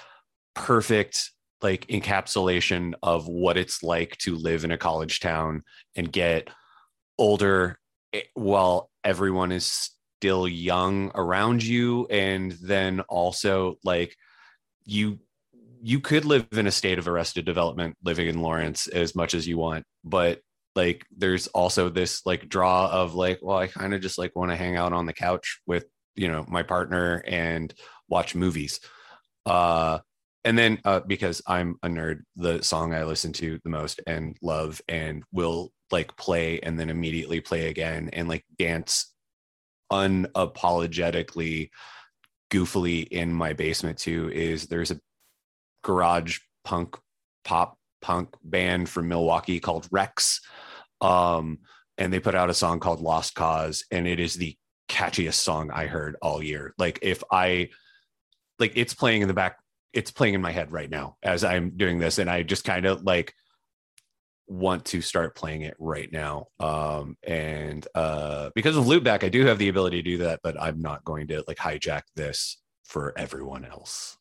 [0.54, 1.30] perfect
[1.62, 5.62] like encapsulation of what it's like to live in a college town
[5.94, 6.48] and get
[7.18, 7.78] older
[8.12, 12.06] eh, while everyone is still young around you.
[12.06, 14.16] And then also like
[14.84, 15.18] you
[15.82, 19.46] you could live in a state of arrested development living in Lawrence as much as
[19.46, 20.40] you want but
[20.76, 24.50] like there's also this like draw of like well I kind of just like want
[24.50, 27.72] to hang out on the couch with you know my partner and
[28.08, 28.80] watch movies
[29.46, 29.98] uh
[30.44, 34.36] and then uh because I'm a nerd the song I listen to the most and
[34.42, 39.12] love and will like play and then immediately play again and like dance
[39.92, 41.70] unapologetically
[42.50, 45.00] goofily in my basement too is there's a
[45.82, 46.96] garage punk
[47.44, 50.40] pop punk band from Milwaukee called Rex.
[51.00, 51.58] Um,
[51.98, 54.56] and they put out a song called Lost Cause, and it is the
[54.88, 56.74] catchiest song I heard all year.
[56.78, 57.70] Like if I
[58.58, 59.58] like it's playing in the back,
[59.92, 62.86] it's playing in my head right now as I'm doing this, and I just kind
[62.86, 63.34] of like
[64.48, 66.46] want to start playing it right now.
[66.60, 70.60] Um, and uh, because of loopback, I do have the ability to do that, but
[70.60, 74.16] I'm not going to like hijack this for everyone else.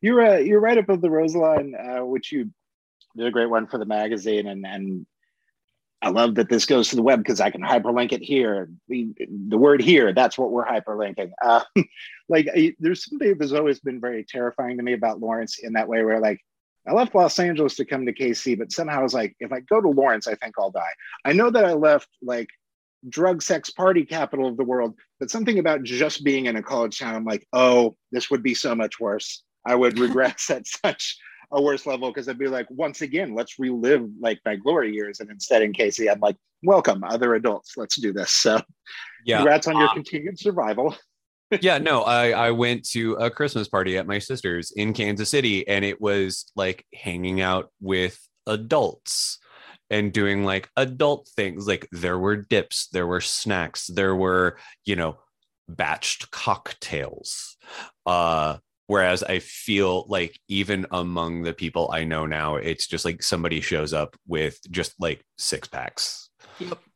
[0.00, 2.50] You're uh, you're right above the Roseline, uh, which you
[3.18, 5.06] did a great one for the magazine, and and
[6.00, 8.70] I love that this goes to the web because I can hyperlink it here.
[8.88, 9.08] The
[9.48, 11.32] the word here, that's what we're hyperlinking.
[11.42, 11.64] Uh,
[12.28, 15.88] like I, there's something that's always been very terrifying to me about Lawrence in that
[15.88, 16.40] way, where like
[16.86, 19.60] I left Los Angeles to come to KC, but somehow I was like, if I
[19.60, 20.92] go to Lawrence, I think I'll die.
[21.24, 22.48] I know that I left like
[23.08, 26.98] drug sex party capital of the world, but something about just being in a college
[26.98, 29.42] town, I'm like, oh, this would be so much worse.
[29.66, 31.18] I would regress at such
[31.50, 35.20] a worse level because I'd be like, once again, let's relive like my glory years.
[35.20, 38.30] And instead in KC, I'm like, welcome, other adults, let's do this.
[38.32, 38.60] So
[39.24, 39.38] yeah.
[39.38, 40.94] congrats on your uh, continued survival
[41.62, 45.66] yeah, no, I I went to a Christmas party at my sister's in Kansas City,
[45.66, 49.38] and it was like hanging out with adults
[49.88, 51.66] and doing like adult things.
[51.66, 55.16] Like there were dips, there were snacks, there were you know
[55.70, 57.56] batched cocktails.
[58.04, 63.22] Uh, whereas I feel like even among the people I know now, it's just like
[63.22, 66.30] somebody shows up with just like six packs.
[66.58, 66.78] Yep.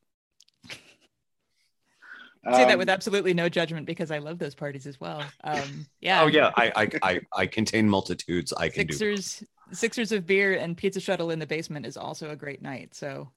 [2.45, 5.23] say that with um, absolutely no judgment because I love those parties as well.
[5.45, 6.23] Um, yeah.
[6.23, 8.53] Oh yeah, I, I I I contain multitudes.
[8.55, 9.47] I can Sixers, do.
[9.73, 12.95] Sixers of beer and pizza shuttle in the basement is also a great night.
[12.95, 13.31] So.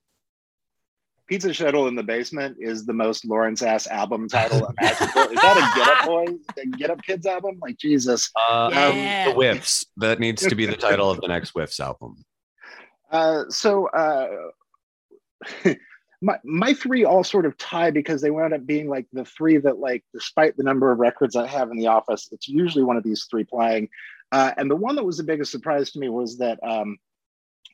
[1.28, 5.32] Pizza Shuttle in the Basement is the most Lawrence ass album title imaginable.
[5.32, 7.58] is that a Get Up Boys, a Get Up Kids album?
[7.62, 8.32] Like Jesus.
[8.50, 8.86] Uh, yeah.
[9.24, 9.86] um, the Whiffs.
[9.98, 12.24] That needs to be the title of the next Whiffs album.
[13.12, 14.28] Uh, so uh,
[16.22, 19.58] my my three all sort of tie because they wound up being like the three
[19.58, 22.98] that like despite the number of records I have in the office, it's usually one
[22.98, 23.90] of these three playing.
[24.32, 26.98] Uh, and the one that was the biggest surprise to me was that um,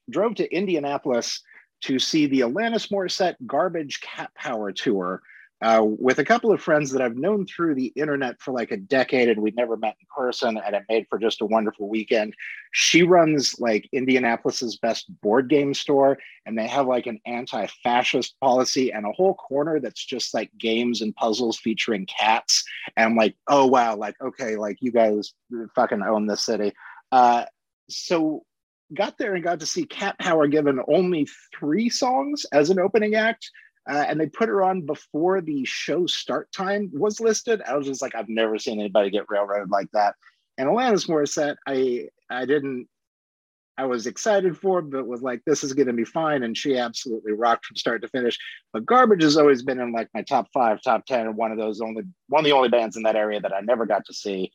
[0.10, 1.42] drove to Indianapolis
[1.82, 5.22] to see the Alanis Morissette Garbage Cat Power tour
[5.62, 8.78] uh, with a couple of friends that I've known through the internet for like a
[8.78, 12.34] decade and we'd never met in person and it made for just a wonderful weekend.
[12.72, 16.18] She runs like Indianapolis's best board game store
[16.48, 21.02] and they have like an anti-fascist policy and a whole corner that's just like games
[21.02, 22.64] and puzzles featuring cats.
[22.98, 25.34] And like, oh wow, like okay, like you guys
[25.76, 26.74] fucking own this city.
[27.12, 27.46] Uh,
[27.88, 28.44] so
[28.94, 31.28] got there and got to see Cat Power given only
[31.58, 33.50] three songs as an opening act
[33.90, 37.62] uh, and they put her on before the show start time was listed.
[37.68, 40.16] I was just like, I've never seen anybody get railroaded like that.
[40.58, 42.88] And Alanis Morissette, I I didn't,
[43.78, 46.44] I was excited for, but was like, this is going to be fine.
[46.44, 48.38] And she absolutely rocked from start to finish.
[48.72, 51.58] But Garbage has always been in like my top five, top ten, and one of
[51.58, 54.14] those only one of the only bands in that area that I never got to
[54.14, 54.52] see.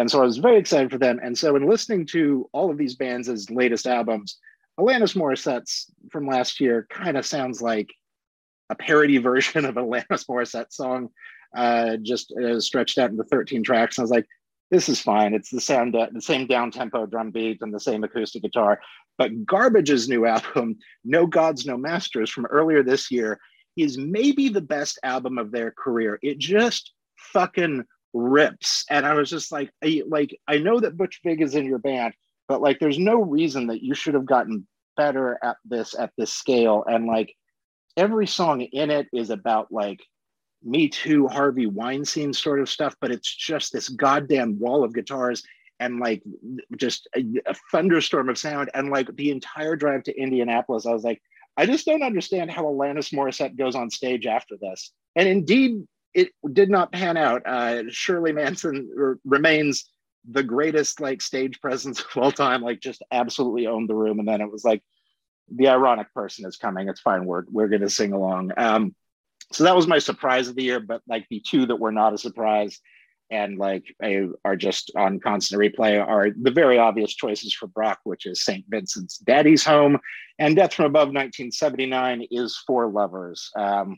[0.00, 1.20] And so I was very excited for them.
[1.22, 4.38] And so in listening to all of these bands' latest albums,
[4.78, 7.90] Alanis Morissette's from last year kind of sounds like
[8.70, 11.10] a parody version of Alanis Morissette song,
[11.56, 13.98] uh, just uh, stretched out into 13 tracks.
[13.98, 14.26] And I was like,
[14.70, 15.34] this is fine.
[15.34, 18.80] It's the sound, uh, the same down tempo drum beat and the same acoustic guitar.
[19.18, 23.38] But Garbage's new album, No Gods, No Masters, from earlier this year,
[23.76, 26.18] is maybe the best album of their career.
[26.22, 28.84] It just fucking rips.
[28.90, 31.78] And I was just like, I, like I know that Butch Vig is in your
[31.78, 32.14] band,
[32.48, 36.32] but like, there's no reason that you should have gotten better at this at this
[36.32, 36.84] scale.
[36.86, 37.34] And like,
[37.96, 40.00] every song in it is about like
[40.62, 45.42] me too harvey weinstein sort of stuff but it's just this goddamn wall of guitars
[45.80, 46.22] and like
[46.76, 51.04] just a, a, thunderstorm of sound and like the entire drive to indianapolis i was
[51.04, 51.20] like
[51.56, 55.82] i just don't understand how alanis morissette goes on stage after this and indeed
[56.14, 57.42] it did not pan out.
[57.46, 59.90] Uh, Shirley Manson r- remains
[60.28, 62.62] the greatest like stage presence of all time.
[62.62, 64.18] Like just absolutely owned the room.
[64.18, 64.82] And then it was like
[65.54, 66.88] the ironic person is coming.
[66.88, 67.24] It's fine.
[67.24, 68.52] We're we're going to sing along.
[68.56, 68.94] Um,
[69.52, 70.80] so that was my surprise of the year.
[70.80, 72.80] But like the two that were not a surprise
[73.30, 73.84] and like
[74.44, 78.64] are just on constant replay are the very obvious choices for Brock, which is St.
[78.68, 79.98] Vincent's Daddy's Home,
[80.38, 83.50] and Death from Above 1979 is for lovers.
[83.56, 83.96] Um,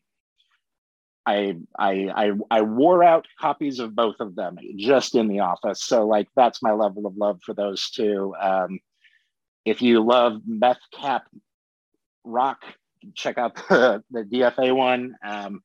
[1.24, 5.84] I, I I I wore out copies of both of them just in the office,
[5.84, 8.34] so like that's my level of love for those two.
[8.40, 8.80] Um,
[9.64, 11.24] if you love meth cap
[12.24, 12.62] rock,
[13.14, 15.14] check out the, the DFA one.
[15.24, 15.62] Um,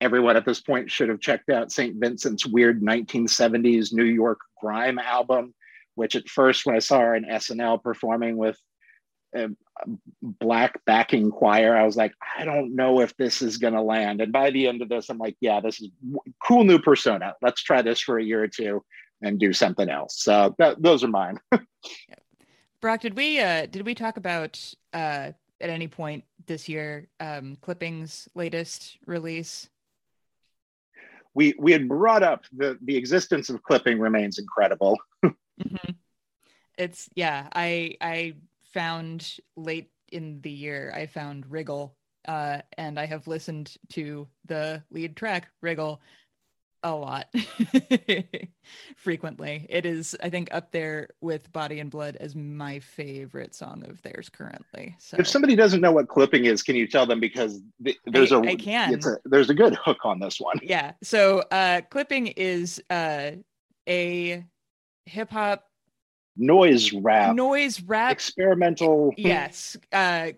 [0.00, 1.96] everyone at this point should have checked out St.
[1.98, 5.54] Vincent's weird 1970s New York grime album,
[5.94, 8.58] which at first, when I saw her in SNL performing with
[9.36, 9.48] a
[10.22, 14.20] black backing choir, I was like, I don't know if this is going to land.
[14.20, 15.90] And by the end of this, I'm like, yeah, this is
[16.42, 17.34] cool new persona.
[17.42, 18.84] Let's try this for a year or two
[19.22, 20.22] and do something else.
[20.22, 21.38] So that, those are mine.
[22.80, 27.56] Brock, did we uh, did we talk about uh, at any point this year um,
[27.60, 29.68] Clipping's latest release?
[31.36, 34.98] we we had brought up the the existence of clipping remains incredible.
[35.24, 35.92] mm-hmm.
[36.78, 38.34] It's yeah, I I
[38.76, 41.96] found late in the year I found Wriggle,
[42.28, 46.02] uh, and I have listened to the lead track Wriggle
[46.82, 47.34] a lot
[48.96, 49.64] frequently.
[49.70, 54.02] It is, I think, up there with Body and Blood as my favorite song of
[54.02, 54.94] theirs currently.
[54.98, 57.62] So if somebody doesn't know what clipping is, can you tell them because
[58.04, 60.60] there's I, a I can a, there's a good hook on this one.
[60.62, 60.92] Yeah.
[61.02, 63.30] So uh clipping is uh
[63.88, 64.44] a
[65.06, 65.64] hip hop
[66.36, 67.34] noise rap.
[67.34, 68.12] Noise rap.
[68.12, 69.12] Experimental.
[69.16, 69.76] Yes.
[69.92, 70.32] Uh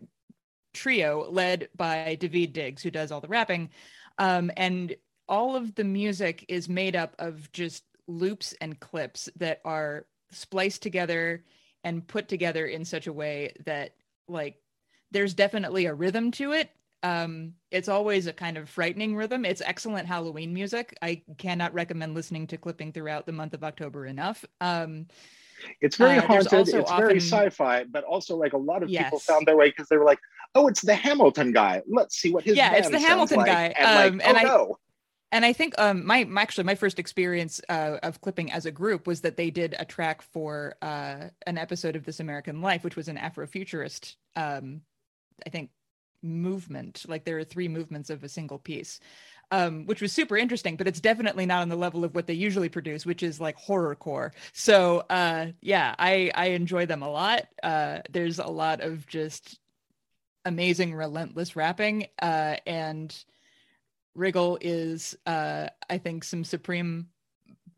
[0.75, 3.71] trio led by Daveed Diggs who does all the rapping.
[4.19, 4.95] Um and
[5.29, 10.83] all of the music is made up of just loops and clips that are spliced
[10.83, 11.45] together
[11.85, 13.95] and put together in such a way that
[14.29, 14.57] like
[15.11, 16.71] there's definitely a rhythm to it.
[17.03, 19.45] Um it's always a kind of frightening rhythm.
[19.45, 20.97] It's excellent halloween music.
[21.03, 24.45] I cannot recommend listening to clipping throughout the month of october enough.
[24.61, 25.07] Um
[25.81, 26.97] it's very uh, haunted it's often...
[26.97, 29.05] very sci-fi but also like a lot of yes.
[29.05, 30.19] people found their way because they were like
[30.55, 33.47] oh it's the hamilton guy let's see what his yeah it's the hamilton like.
[33.47, 34.79] guy and, um, like, and oh, I, no
[35.31, 38.71] and I think um, my, my, actually my first experience uh, of clipping as a
[38.71, 42.83] group was that they did a track for uh, an episode of This American Life,
[42.83, 44.81] which was an Afrofuturist, um,
[45.45, 45.71] I think,
[46.23, 47.05] movement.
[47.09, 49.01] Like there are three movements of a single piece,
[49.51, 50.77] um, which was super interesting.
[50.77, 53.59] But it's definitely not on the level of what they usually produce, which is like
[53.59, 54.33] horrorcore.
[54.53, 57.47] So uh, yeah, I I enjoy them a lot.
[57.63, 59.59] Uh, there's a lot of just
[60.45, 63.15] amazing, relentless rapping, uh, and
[64.15, 67.09] Wriggle is, uh, I think, some supreme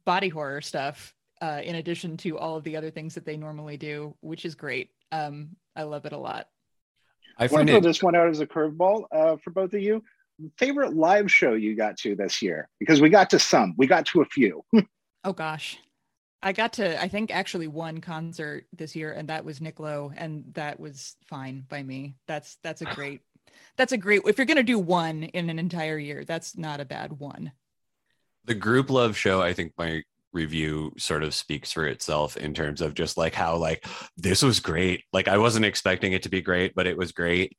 [0.04, 1.14] body horror stuff.
[1.42, 4.54] Uh, in addition to all of the other things that they normally do, which is
[4.54, 4.90] great.
[5.10, 6.48] Um, I love it a lot.
[7.38, 10.02] I want to throw this one out as a curveball uh, for both of you.
[10.56, 12.68] Favorite live show you got to this year?
[12.78, 14.64] Because we got to some, we got to a few.
[15.24, 15.78] oh gosh,
[16.42, 20.12] I got to I think actually one concert this year, and that was Nick Lowe,
[20.16, 22.16] and that was fine by me.
[22.26, 23.20] That's that's a great
[23.76, 26.80] that's a great if you're going to do one in an entire year that's not
[26.80, 27.52] a bad one
[28.44, 32.80] the group love show i think my review sort of speaks for itself in terms
[32.80, 33.84] of just like how like
[34.16, 37.56] this was great like i wasn't expecting it to be great but it was great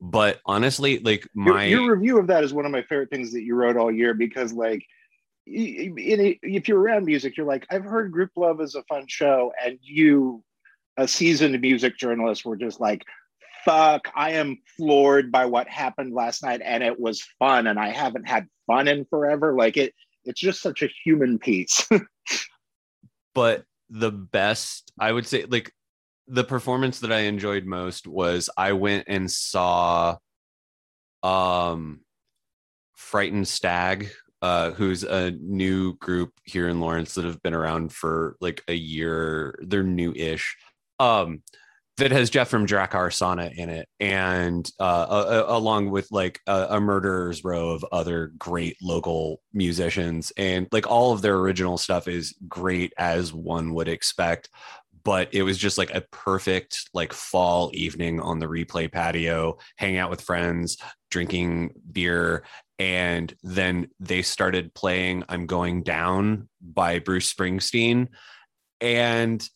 [0.00, 3.32] but honestly like my your, your review of that is one of my favorite things
[3.32, 4.84] that you wrote all year because like
[5.46, 9.78] if you're around music you're like i've heard Group Love is a fun show and
[9.82, 10.42] you
[10.96, 13.04] a seasoned music journalist were just like
[13.66, 17.88] fuck, I am floored by what happened last night and it was fun and I
[17.88, 19.54] haven't had fun in forever.
[19.54, 19.92] Like it
[20.26, 21.88] it's just such a human piece.
[23.34, 25.72] but the best, I would say like
[26.26, 30.16] the performance that I enjoyed most was I went and saw
[31.22, 32.00] um
[32.96, 34.10] Frightened Stag
[34.42, 38.74] uh, who's a new group here in Lawrence that have been around for like a
[38.74, 39.58] year.
[39.62, 40.56] They're new-ish.
[41.00, 41.42] Um,
[41.98, 46.80] that has Jeff from Drakkar Sauna in it, and uh, along with like a, a,
[46.80, 52.34] murderer's row of other great local musicians, and like all of their original stuff is
[52.48, 54.50] great as one would expect.
[55.04, 59.96] But it was just like a perfect like fall evening on the replay patio, hang
[59.96, 60.76] out with friends,
[61.10, 62.44] drinking beer,
[62.78, 68.08] and then they started playing "I'm Going Down" by Bruce Springsteen,
[68.82, 69.48] and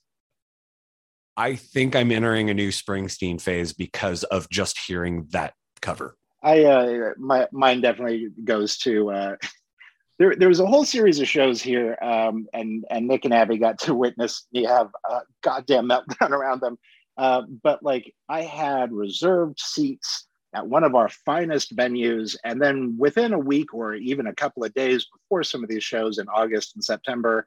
[1.37, 6.17] I think I'm entering a new Springsteen phase because of just hearing that cover.
[6.43, 9.37] I uh, my mine definitely goes to uh,
[10.19, 13.59] there, there was a whole series of shows here, um, and and Nick and Abby
[13.59, 16.79] got to witness me have a goddamn meltdown around them.
[17.17, 22.97] Uh, but like, I had reserved seats at one of our finest venues, and then
[22.99, 26.29] within a week or even a couple of days before some of these shows in
[26.29, 27.47] August and September,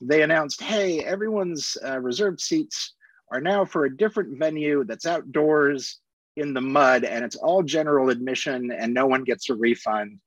[0.00, 2.94] they announced, "Hey, everyone's uh, reserved seats
[3.32, 5.98] are now for a different venue that's outdoors
[6.36, 10.18] in the mud, and it's all general admission, and no one gets a refund."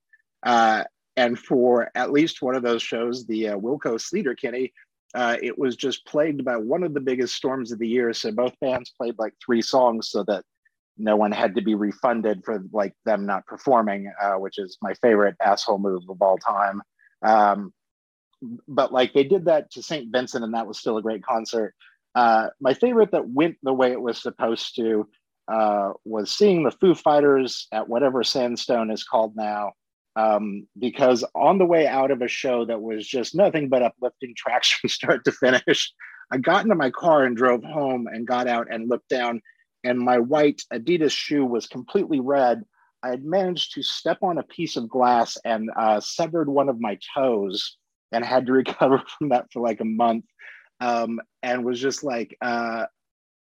[0.42, 0.84] Uh,
[1.16, 4.72] and for at least one of those shows, the uh, Wilco Sleater-Kinney,
[5.14, 8.12] uh, it was just plagued by one of the biggest storms of the year.
[8.12, 10.44] So both bands played like three songs so that
[10.98, 14.94] no one had to be refunded for like them not performing, uh, which is my
[14.94, 16.82] favorite asshole move of all time.
[17.22, 17.72] Um,
[18.68, 20.12] but like they did that to St.
[20.12, 21.74] Vincent, and that was still a great concert.
[22.16, 25.08] Uh, my favorite that went the way it was supposed to
[25.52, 29.72] uh, was seeing the Foo Fighters at whatever Sandstone is called now
[30.16, 34.34] um, because on the way out of a show that was just nothing but uplifting
[34.36, 35.92] tracks from start to finish,
[36.32, 39.42] I got into my car and drove home and got out and looked down,
[39.84, 42.64] and my white Adidas shoe was completely red.
[43.02, 46.80] I had managed to step on a piece of glass and uh, severed one of
[46.80, 47.76] my toes
[48.10, 50.24] and had to recover from that for like a month.
[50.80, 52.86] Um, and was just like, uh,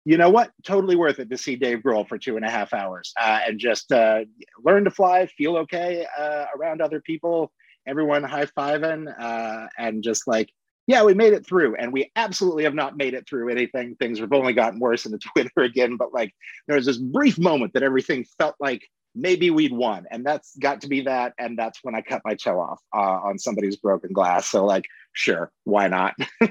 [0.04, 0.50] you know what?
[0.64, 3.58] Totally worth it to see Dave Grohl for two and a half hours uh, and
[3.58, 4.20] just uh,
[4.64, 7.52] learn to fly, feel okay uh, around other people,
[7.86, 10.50] everyone high fiving, uh, and just like,
[10.86, 11.76] yeah, we made it through.
[11.76, 13.94] And we absolutely have not made it through anything.
[13.96, 15.96] Things have only gotten worse in the Twitter again.
[15.96, 16.34] But like,
[16.66, 18.82] there was this brief moment that everything felt like
[19.14, 20.06] maybe we'd won.
[20.10, 21.34] And that's got to be that.
[21.38, 24.48] And that's when I cut my toe off uh, on somebody's broken glass.
[24.48, 26.14] So, like, sure, why not?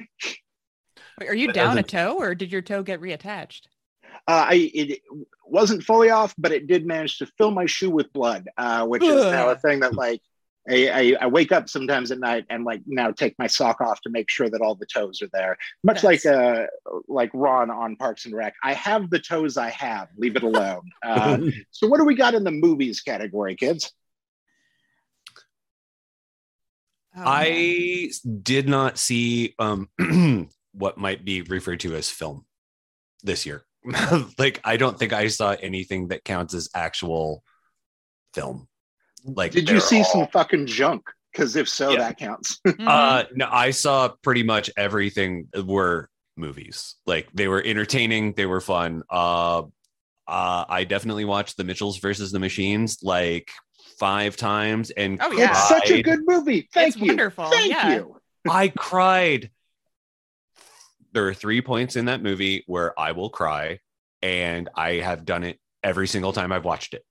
[1.28, 3.62] Are you down a toe, or did your toe get reattached?
[4.28, 5.02] Uh, I it
[5.46, 9.04] wasn't fully off, but it did manage to fill my shoe with blood, uh, which
[9.04, 10.22] is now a thing that like
[10.70, 14.02] I, I, I, wake up sometimes at night and like now take my sock off
[14.02, 15.58] to make sure that all the toes are there.
[15.84, 16.66] Much like uh
[17.08, 18.54] like Ron on Parks and Rec.
[18.64, 20.10] I have the toes I have.
[20.18, 20.82] Leave it alone.
[21.02, 21.40] Uh,
[21.72, 23.92] so what do we got in the movies category, kids?
[27.16, 28.12] Oh, I
[28.44, 29.90] did not see um
[30.80, 32.46] what might be referred to as film
[33.22, 33.64] this year.
[34.38, 37.44] like I don't think I saw anything that counts as actual
[38.34, 38.68] film.
[39.26, 40.06] Like Did you see all...
[40.06, 41.04] some fucking junk?
[41.32, 42.00] Because if so, yeah.
[42.00, 42.60] that counts.
[42.66, 43.38] uh mm-hmm.
[43.38, 46.96] no, I saw pretty much everything were movies.
[47.06, 49.04] Like they were entertaining, they were fun.
[49.10, 49.64] Uh
[50.28, 53.50] uh I definitely watched the Mitchells versus the Machines like
[53.98, 55.52] five times and oh, yeah.
[55.52, 56.70] it's such a good movie.
[56.74, 57.08] Thank it's you.
[57.08, 57.50] Wonderful.
[57.50, 57.96] Thank yeah.
[57.96, 58.16] you.
[58.50, 59.52] I cried
[61.14, 63.80] there are three points in that movie where I will cry,
[64.22, 67.04] and I have done it every single time I've watched it.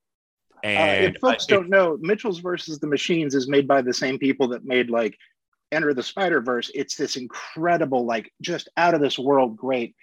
[0.63, 3.83] And uh, if folks I, don't it, know, Mitchell's versus the Machines is made by
[3.83, 5.17] the same people that made like
[5.73, 6.71] Into the Spider Verse.
[6.75, 9.95] It's this incredible, like just out of this world, great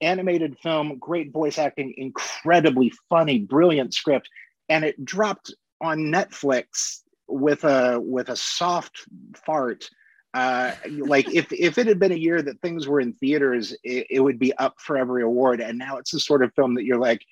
[0.00, 4.28] animated film, great voice acting, incredibly funny, brilliant script,
[4.68, 9.06] and it dropped on Netflix with a with a soft
[9.46, 9.88] fart
[10.34, 14.06] uh, like if if it had been a year that things were in theaters, it,
[14.08, 15.60] it, would be up for every award.
[15.60, 17.22] And now it's the sort of film that you're like,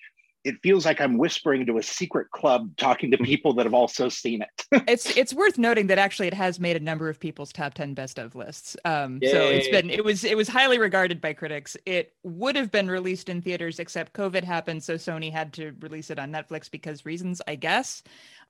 [0.44, 3.24] it feels like I'm whispering to a secret club, talking to mm.
[3.24, 4.66] people that have also seen it.
[4.88, 7.94] it's it's worth noting that actually it has made a number of people's top ten
[7.94, 8.76] best of lists.
[8.84, 11.78] Um, so it's been it was it was highly regarded by critics.
[11.86, 16.10] It would have been released in theaters, except COVID happened, so Sony had to release
[16.10, 18.02] it on Netflix because reasons, I guess.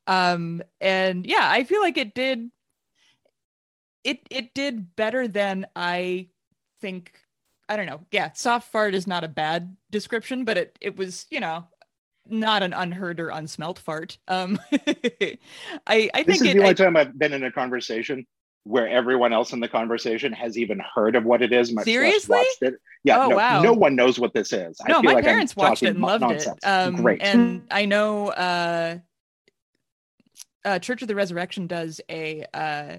[0.06, 2.50] Um, and yeah, I feel like it did
[4.04, 6.28] it it did better than I
[6.80, 7.12] think.
[7.68, 8.00] I don't know.
[8.10, 11.66] Yeah, soft fart is not a bad description, but it it was you know
[12.28, 14.18] not an unheard or unsmelt fart.
[14.28, 17.52] Um, I I this think is it, the only I, time I've been in a
[17.52, 18.26] conversation
[18.64, 22.36] where everyone else in the conversation has even heard of what it is, much Seriously?
[22.36, 22.74] watched it.
[23.04, 23.62] Yeah, oh, no, wow.
[23.62, 24.78] no one knows what this is.
[24.86, 26.58] No, my like parents I'm watched it and loved nonsense.
[26.62, 26.66] it.
[26.66, 27.22] Um, Great.
[27.22, 28.98] And I know uh,
[30.64, 32.98] uh, Church of the Resurrection does a uh,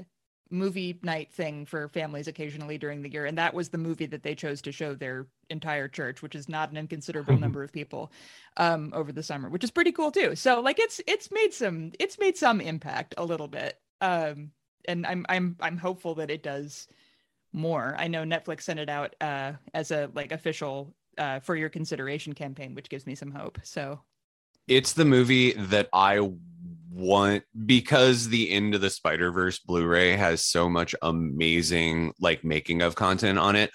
[0.51, 4.21] movie night thing for families occasionally during the year and that was the movie that
[4.21, 8.11] they chose to show their entire church which is not an inconsiderable number of people
[8.57, 10.35] um over the summer which is pretty cool too.
[10.35, 14.51] So like it's it's made some it's made some impact a little bit um
[14.87, 16.87] and i'm i'm i'm hopeful that it does
[17.53, 17.95] more.
[17.97, 22.33] I know netflix sent it out uh as a like official uh for your consideration
[22.33, 24.01] campaign which gives me some hope so.
[24.67, 26.19] It's the movie that i
[26.91, 32.81] want because the end of the Spider Verse Blu-ray has so much amazing like making
[32.81, 33.71] of content on it.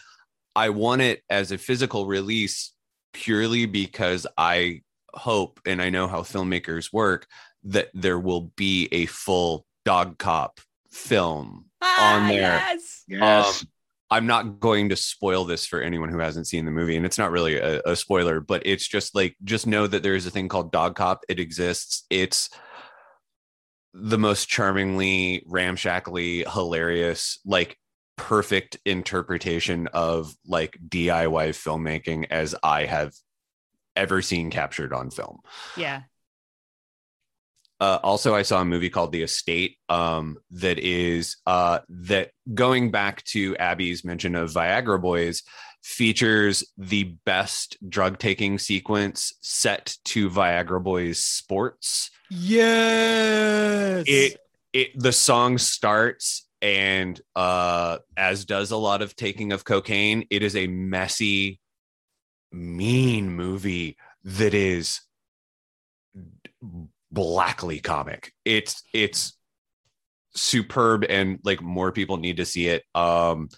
[0.55, 2.73] I want it as a physical release
[3.13, 7.27] purely because I hope and I know how filmmakers work
[7.65, 10.61] that there will be a full dog cop
[10.91, 12.41] film Ah, on there.
[12.41, 13.05] Yes.
[13.09, 13.63] Yes.
[13.63, 13.69] Um,
[14.09, 17.19] I'm not going to spoil this for anyone who hasn't seen the movie, and it's
[17.19, 20.31] not really a, a spoiler, but it's just like just know that there is a
[20.31, 21.25] thing called Dog Cop.
[21.29, 22.05] It exists.
[22.09, 22.49] It's
[23.99, 27.79] the most charmingly, ramshackly, hilarious, like
[28.17, 33.15] perfect interpretation of like DIY filmmaking as I have
[33.95, 35.41] ever seen captured on film.
[35.77, 36.03] Yeah.
[37.79, 42.91] Uh, also, I saw a movie called The Estate um, that is uh, that going
[42.91, 45.43] back to Abby's mention of Viagra Boys
[45.83, 52.11] features the best drug taking sequence set to Viagra Boys sports.
[52.31, 54.05] Yes.
[54.07, 54.39] It
[54.73, 60.27] it the song starts and uh, as does a lot of taking of cocaine.
[60.31, 61.61] It is a messy,
[62.53, 65.01] mean movie that is
[67.11, 68.33] blackly comic.
[68.45, 69.37] It's it's
[70.35, 72.85] superb and like more people need to see it.
[72.95, 73.49] Um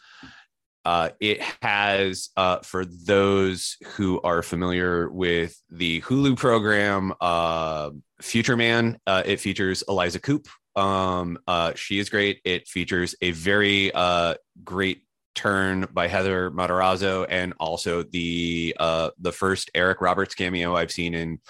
[0.89, 7.91] uh it has uh for those who are familiar with the Hulu program uh
[8.23, 10.49] Future Man, uh it features Eliza Coupe.
[10.77, 12.41] Um uh she is great.
[12.43, 15.03] It features a very uh great
[15.35, 18.75] turn by Heather Matarazzo and also the
[19.19, 21.41] the first Eric Roberts cameo I've seen in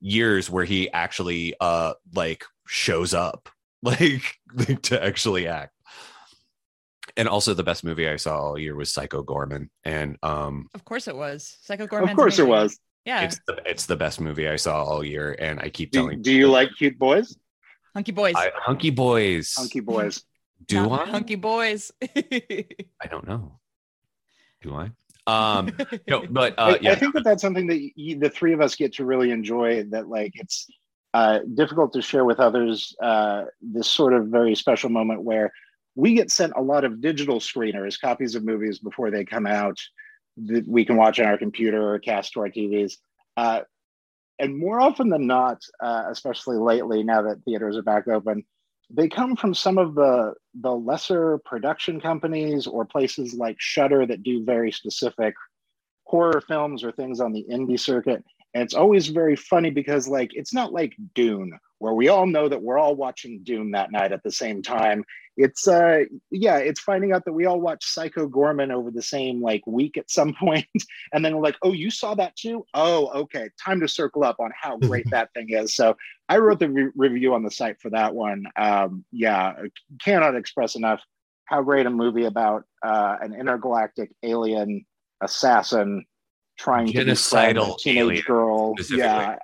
[0.00, 3.48] years where he actually like shows up
[3.80, 5.72] like, like to actually act
[7.18, 10.84] and also the best movie i saw all year was psycho goreman and um Of
[10.86, 11.58] course it was.
[11.62, 12.10] Psycho Goreman.
[12.12, 12.78] of course it was.
[13.04, 13.22] Yeah.
[13.22, 16.22] it's the it's the best movie i saw all year and i keep Do, telling
[16.22, 17.36] do you like cute boys?
[17.94, 18.34] Hunky Boys.
[18.36, 20.22] I, hunky boys Hunky boys.
[20.66, 21.90] do Not i Hunky Boys.
[22.02, 23.58] i don't know
[24.62, 24.90] do i
[25.26, 25.70] um
[26.08, 28.60] no but I, uh yeah I think that that's something that you, the three of
[28.60, 29.84] us get to really enjoy.
[29.84, 30.66] That like it's
[31.14, 32.94] uh, difficult to share with others.
[33.02, 35.52] Uh, this sort of very special moment where
[35.98, 39.76] we get sent a lot of digital screeners, copies of movies before they come out
[40.36, 42.92] that we can watch on our computer or cast to our TVs.
[43.36, 43.62] Uh,
[44.38, 48.44] and more often than not, uh, especially lately, now that theaters are back open,
[48.88, 54.22] they come from some of the the lesser production companies or places like Shudder that
[54.22, 55.34] do very specific
[56.04, 58.24] horror films or things on the indie circuit.
[58.54, 62.48] And it's always very funny because like it's not like Dune where we all know
[62.48, 65.04] that we're all watching Dune that night at the same time.
[65.36, 69.40] It's uh yeah, it's finding out that we all watch Psycho Goreman over the same
[69.40, 70.66] like week at some point
[71.12, 72.66] and then we're like, "Oh, you saw that too?
[72.74, 73.48] Oh, okay.
[73.64, 75.96] Time to circle up on how great that thing is." So,
[76.28, 78.46] I wrote the re- review on the site for that one.
[78.56, 79.54] Um yeah,
[80.02, 81.00] cannot express enough
[81.48, 84.84] how great a movie about uh, an intergalactic alien
[85.22, 86.04] assassin
[86.58, 87.10] trying to befriend
[87.56, 88.74] a Genocidal teenage alien, girl.
[88.90, 89.36] Yeah,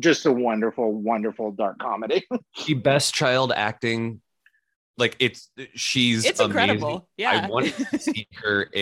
[0.00, 2.24] just a wonderful, wonderful dark comedy.
[2.66, 4.20] the best child acting
[4.98, 6.60] like it's she's it's amazing.
[6.70, 7.08] incredible.
[7.16, 7.42] Yeah.
[7.44, 8.78] I want to see her i-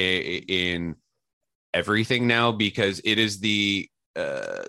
[0.48, 0.96] in
[1.72, 4.64] everything now because it is the uh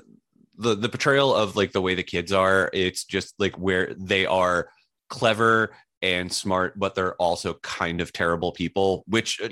[0.58, 2.70] the the portrayal of like the way the kids are.
[2.74, 4.70] It's just like where they are
[5.10, 9.49] clever and smart, but they're also kind of terrible people, which uh,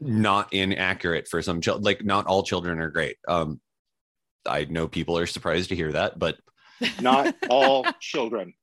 [0.00, 1.84] not inaccurate for some children.
[1.84, 3.16] Like not all children are great.
[3.28, 3.60] Um,
[4.48, 6.38] I know people are surprised to hear that, but
[7.00, 8.54] Not all children.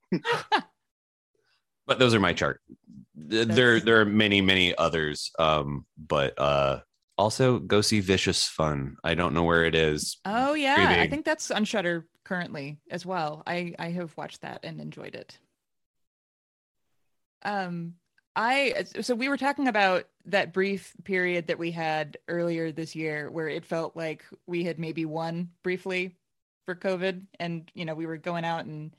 [1.85, 2.61] but those are my chart.
[3.15, 5.31] There there are many many others.
[5.39, 6.79] Um, but uh,
[7.17, 8.97] also go see Vicious Fun.
[9.03, 10.17] I don't know where it is.
[10.25, 10.75] oh yeah.
[10.89, 11.11] I big.
[11.11, 13.43] think that's on Shudder currently as well.
[13.45, 15.37] I I have watched that and enjoyed it.
[17.43, 17.95] Um
[18.35, 23.31] I so we were talking about that brief period that we had earlier this year
[23.31, 26.15] where it felt like we had maybe won briefly
[26.65, 28.93] for COVID and you know we were going out and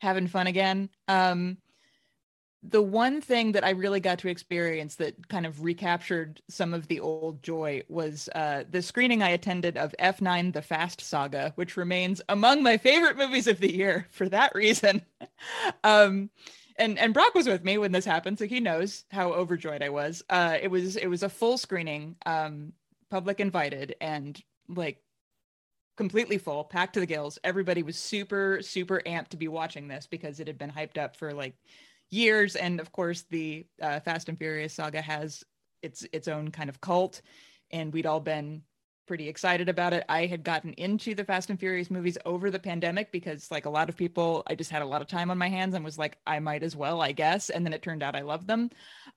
[0.00, 0.88] having fun again.
[1.08, 1.58] Um
[2.62, 6.86] the one thing that I really got to experience that kind of recaptured some of
[6.86, 11.76] the old joy was uh, the screening I attended of F9 The Fast Saga, which
[11.76, 15.02] remains among my favorite movies of the year for that reason.
[15.84, 16.30] um,
[16.76, 19.90] and and Brock was with me when this happened, so he knows how overjoyed I
[19.90, 20.22] was.
[20.28, 22.72] Uh, it was it was a full screening, um,
[23.10, 25.02] public invited, and like
[25.96, 27.38] completely full, packed to the gills.
[27.44, 31.16] Everybody was super super amped to be watching this because it had been hyped up
[31.16, 31.54] for like
[32.10, 35.44] years, and of course the uh, Fast and Furious saga has
[35.82, 37.22] its its own kind of cult,
[37.70, 38.62] and we'd all been
[39.06, 40.04] pretty excited about it.
[40.08, 43.70] I had gotten into the Fast and Furious movies over the pandemic because, like a
[43.70, 45.98] lot of people, I just had a lot of time on my hands and was
[45.98, 47.50] like, I might as well, I guess.
[47.50, 48.70] And then it turned out I loved them.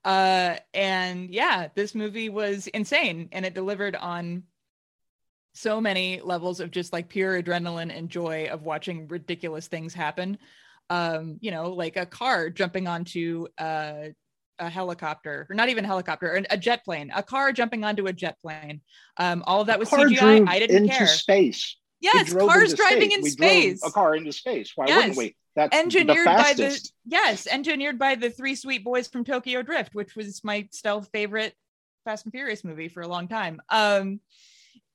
[0.03, 4.43] Uh, and yeah, this movie was insane and it delivered on
[5.53, 10.37] so many levels of just like pure adrenaline and joy of watching ridiculous things happen.
[10.89, 14.09] Um, you know, like a car jumping onto uh
[14.59, 18.13] a helicopter, or not even a helicopter, a jet plane, a car jumping onto a
[18.13, 18.81] jet plane.
[19.17, 20.47] Um, all of that was CGI.
[20.47, 21.07] I didn't into care.
[21.07, 21.77] space.
[22.01, 23.17] Yes, cars driving space.
[23.17, 23.85] in we space.
[23.85, 24.71] a car into space.
[24.75, 24.97] Why yes.
[24.97, 25.35] wouldn't we?
[25.55, 29.95] That's engineered the by the yes, engineered by the three sweet boys from Tokyo Drift,
[29.95, 31.53] which was my stealth favorite
[32.03, 33.61] Fast and Furious movie for a long time.
[33.69, 34.19] Um,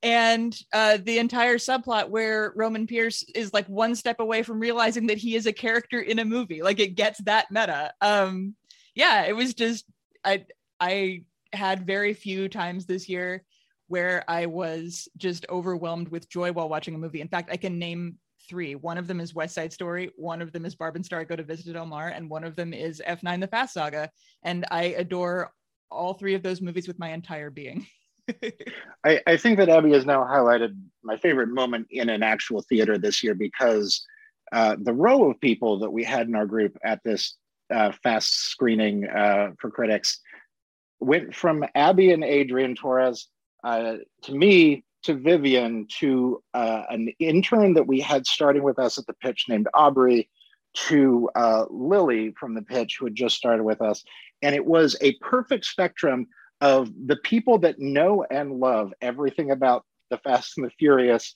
[0.02, 5.08] and uh, the entire subplot where Roman Pierce is like one step away from realizing
[5.08, 6.62] that he is a character in a movie.
[6.62, 7.92] Like it gets that meta.
[8.00, 8.54] Um,
[9.00, 9.86] yeah, it was just
[10.24, 10.44] I
[10.78, 11.22] I
[11.54, 13.42] had very few times this year
[13.88, 17.22] where I was just overwhelmed with joy while watching a movie.
[17.22, 18.74] In fact, I can name three.
[18.74, 21.34] One of them is West Side Story, one of them is Barb and Star Go
[21.34, 24.10] to Visit Mar, and one of them is F9 The Fast Saga.
[24.42, 25.50] And I adore
[25.90, 27.86] all three of those movies with my entire being.
[29.04, 32.96] I, I, think that Abby has now highlighted my favorite moment in an actual theater
[32.96, 34.06] this year because
[34.52, 37.36] uh, the row of people that we had in our group at this
[37.70, 40.20] uh, fast screening uh, for critics
[41.00, 43.28] went from Abby and Adrian Torres
[43.64, 48.98] uh, to me to Vivian to uh, an intern that we had starting with us
[48.98, 50.28] at the pitch named Aubrey
[50.74, 54.04] to uh, Lily from the pitch who had just started with us.
[54.42, 56.28] And it was a perfect spectrum
[56.60, 61.34] of the people that know and love everything about the Fast and the Furious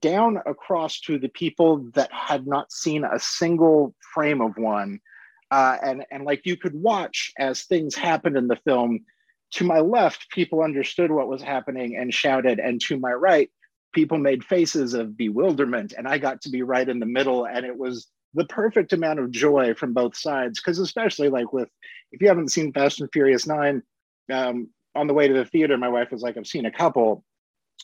[0.00, 5.00] down across to the people that had not seen a single frame of one.
[5.50, 9.00] Uh, and, and like you could watch as things happened in the film.
[9.52, 12.58] To my left, people understood what was happening and shouted.
[12.58, 13.50] And to my right,
[13.92, 15.94] people made faces of bewilderment.
[15.96, 17.46] And I got to be right in the middle.
[17.46, 20.60] And it was the perfect amount of joy from both sides.
[20.60, 21.68] Because, especially like with,
[22.12, 23.82] if you haven't seen Fast and Furious 9,
[24.32, 27.24] um, on the way to the theater, my wife was like, I've seen a couple.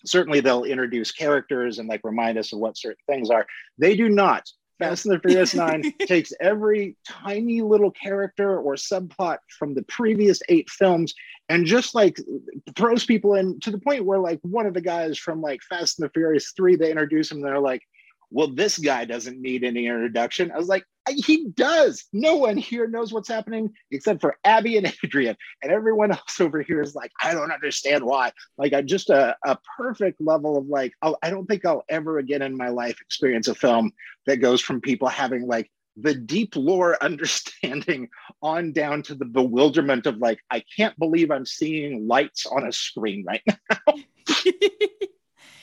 [0.05, 3.47] Certainly, they'll introduce characters and like remind us of what certain things are.
[3.79, 4.49] They do not.
[4.83, 10.41] Fast and the Furious Nine takes every tiny little character or subplot from the previous
[10.49, 11.15] eight films
[11.49, 12.17] and just like
[12.77, 15.99] throws people in to the point where like one of the guys from like Fast
[15.99, 17.41] and the Furious Three, they introduce him.
[17.41, 17.83] They're like,
[18.33, 20.51] well, this guy doesn't need any introduction.
[20.51, 22.05] I was like, he does.
[22.13, 25.37] No one here knows what's happening except for Abby and Adrian.
[25.63, 28.33] And everyone else over here is like, I don't understand why.
[28.57, 32.19] Like, I just a, a perfect level of like, I'll, I don't think I'll ever
[32.19, 33.93] again in my life experience a film
[34.27, 38.09] that goes from people having like the deep lore understanding
[38.41, 42.73] on down to the bewilderment of like, I can't believe I'm seeing lights on a
[42.73, 43.95] screen right now.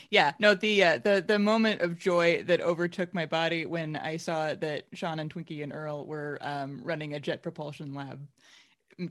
[0.09, 4.17] yeah no the uh, the the moment of joy that overtook my body when i
[4.17, 8.19] saw that sean and twinkie and earl were um, running a jet propulsion lab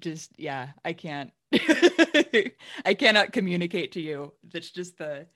[0.01, 1.32] just yeah i can't
[2.84, 4.32] i cannot communicate to you.
[4.53, 5.26] That's just the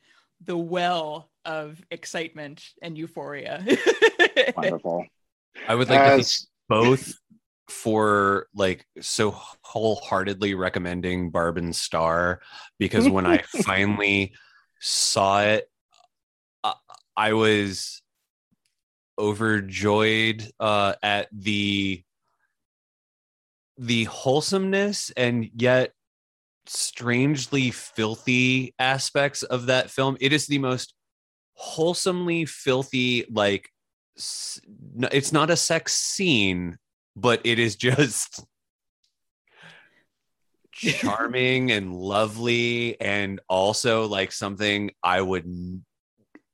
[0.44, 3.64] the well of excitement and euphoria.
[4.56, 5.06] Wonderful.
[5.68, 6.32] I would like As...
[6.32, 7.14] to thank both
[7.68, 9.30] for like so
[9.62, 12.40] wholeheartedly recommending barb and star
[12.78, 14.34] because when i finally
[14.82, 15.70] saw it,
[16.64, 16.74] uh,
[17.16, 18.02] I was
[19.18, 22.02] overjoyed uh, at the
[23.78, 25.92] the wholesomeness and yet
[26.66, 30.16] strangely filthy aspects of that film.
[30.20, 30.94] It is the most
[31.54, 33.68] wholesomely filthy like
[34.16, 36.76] it's not a sex scene
[37.16, 38.44] but it is just
[40.82, 45.82] charming and lovely and also like something I would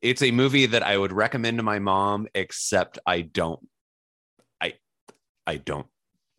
[0.00, 3.60] it's a movie that I would recommend to my mom except I don't
[4.60, 4.74] I
[5.46, 5.86] I don't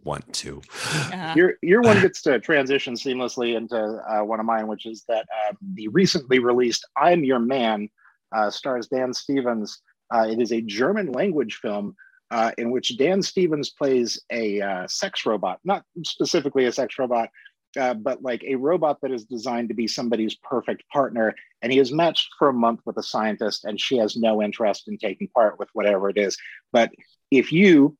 [0.04, 0.62] want to.
[0.70, 1.34] Uh-huh.
[1.36, 5.26] Your your one gets to transition seamlessly into uh, one of mine, which is that
[5.50, 7.90] um, the recently released "I'm Your Man"
[8.36, 9.82] uh, stars Dan Stevens.
[10.14, 11.96] Uh, it is a German language film
[12.32, 17.30] uh, in which Dan Stevens plays a uh, sex robot, not specifically a sex robot,
[17.78, 21.36] uh, but like a robot that is designed to be somebody's perfect partner.
[21.62, 24.88] And he is matched for a month with a scientist, and she has no interest
[24.88, 26.38] in taking part with whatever it is.
[26.72, 26.92] But
[27.32, 27.98] if you,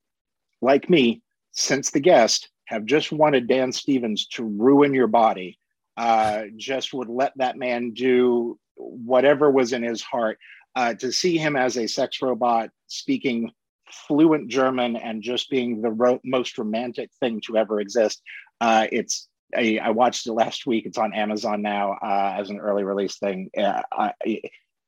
[0.62, 5.60] like me, since the guest, have just wanted Dan Stevens to ruin your body,
[5.98, 10.38] uh, just would let that man do whatever was in his heart.
[10.76, 13.52] Uh, to see him as a sex robot speaking
[13.92, 18.22] fluent German and just being the ro- most romantic thing to ever exist,
[18.62, 20.86] uh, it's I, I, watched it last week.
[20.86, 23.50] It's on Amazon now uh, as an early release thing.
[23.58, 24.14] Uh, I,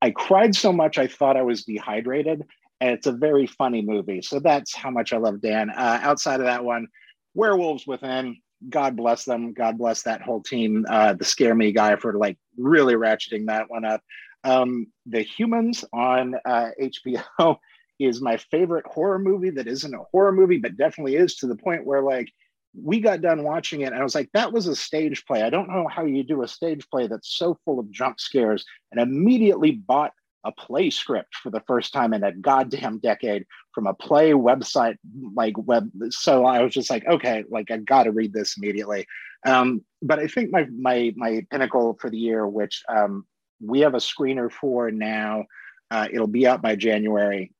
[0.01, 2.43] I cried so much I thought I was dehydrated,
[2.79, 4.21] and it's a very funny movie.
[4.21, 5.69] So that's how much I love Dan.
[5.69, 6.87] Uh, outside of that one,
[7.33, 8.37] Werewolves Within.
[8.69, 9.53] God bless them.
[9.53, 10.85] God bless that whole team.
[10.89, 14.01] Uh, the Scare Me guy for like really ratcheting that one up.
[14.43, 17.53] Um, the Humans on HBO uh,
[17.99, 21.55] is my favorite horror movie that isn't a horror movie, but definitely is to the
[21.55, 22.31] point where like
[22.73, 25.43] we got done watching it and I was like, that was a stage play.
[25.43, 28.65] I don't know how you do a stage play that's so full of jump scares
[28.91, 30.13] and immediately bought
[30.43, 34.97] a play script for the first time in a goddamn decade from a play website
[35.35, 39.05] like web so i was just like okay like i gotta read this immediately.
[39.45, 43.25] Um, but i think my my my pinnacle for the year which um,
[43.59, 45.45] we have a screener for now
[45.91, 47.53] uh, it'll be out by january.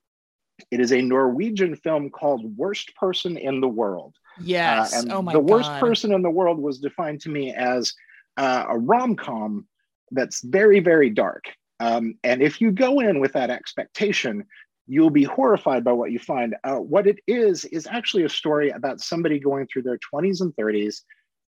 [0.70, 5.22] It is a norwegian film called worst person in the world yes uh, and oh
[5.22, 5.80] my the worst God.
[5.80, 7.94] person in the world was defined to me as
[8.38, 9.68] uh, a rom-com
[10.12, 11.46] that's very very dark
[11.82, 14.46] um, and if you go in with that expectation,
[14.86, 16.56] you'll be horrified by what you find.
[16.64, 20.56] Uh, what it is, is actually a story about somebody going through their 20s and
[20.56, 21.02] 30s,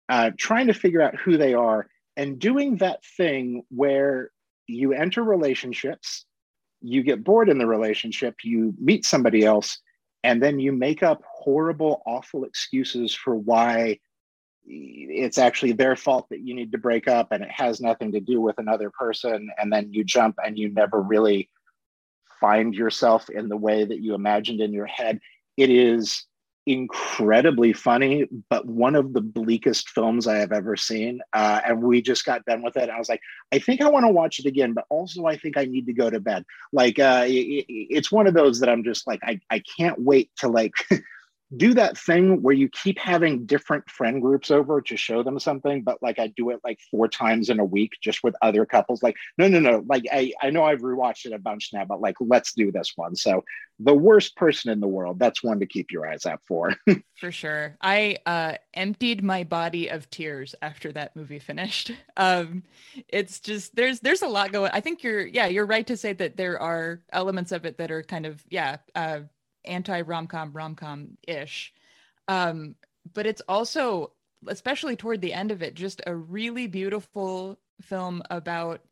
[0.09, 4.31] uh, trying to figure out who they are, and doing that thing where
[4.69, 6.25] you enter relationships,
[6.81, 9.81] you get bored in the relationship, you meet somebody else,
[10.23, 13.99] and then you make up horrible, awful excuses for why
[14.67, 18.21] it's actually their fault that you need to break up and it has nothing to
[18.21, 19.51] do with another person.
[19.59, 21.49] And then you jump and you never really
[22.41, 25.21] find yourself in the way that you imagined in your head.
[25.57, 26.25] It is
[26.67, 32.03] incredibly funny but one of the bleakest films i have ever seen uh, and we
[32.03, 32.91] just got done with it.
[32.91, 33.21] I was like
[33.53, 35.93] i think i want to watch it again but also i think i need to
[35.93, 36.45] go to bed.
[36.73, 40.31] Like uh, it, it's one of those that i'm just like i, I can't wait
[40.39, 40.75] to like
[41.57, 45.83] do that thing where you keep having different friend groups over to show them something
[45.83, 49.03] but like i do it like four times in a week just with other couples
[49.03, 52.01] like no no no like i i know i've rewatched it a bunch now but
[52.01, 53.15] like let's do this one.
[53.17, 53.45] So
[53.79, 56.75] the worst person in the world that's one to keep your eyes out for.
[57.19, 57.77] For sure.
[57.83, 61.93] I uh emptied my body of tears after that movie finished.
[62.17, 62.65] Um
[63.09, 66.13] it's just there's there's a lot going i think you're yeah you're right to say
[66.13, 69.21] that there are elements of it that are kind of yeah uh
[69.65, 71.73] anti rom com rom com ish.
[72.29, 72.75] Um,
[73.13, 74.13] but it's also,
[74.47, 78.83] especially toward the end of it, just a really beautiful film about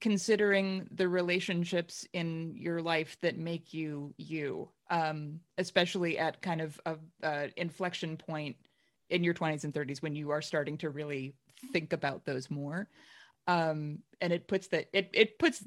[0.00, 6.80] considering the relationships in your life that make you you um, especially at kind of
[7.22, 8.56] a, inflection point
[9.10, 11.34] in your 20s and 30s when you are starting to really
[11.72, 12.88] think about those more
[13.46, 15.64] um, and it puts that it, it puts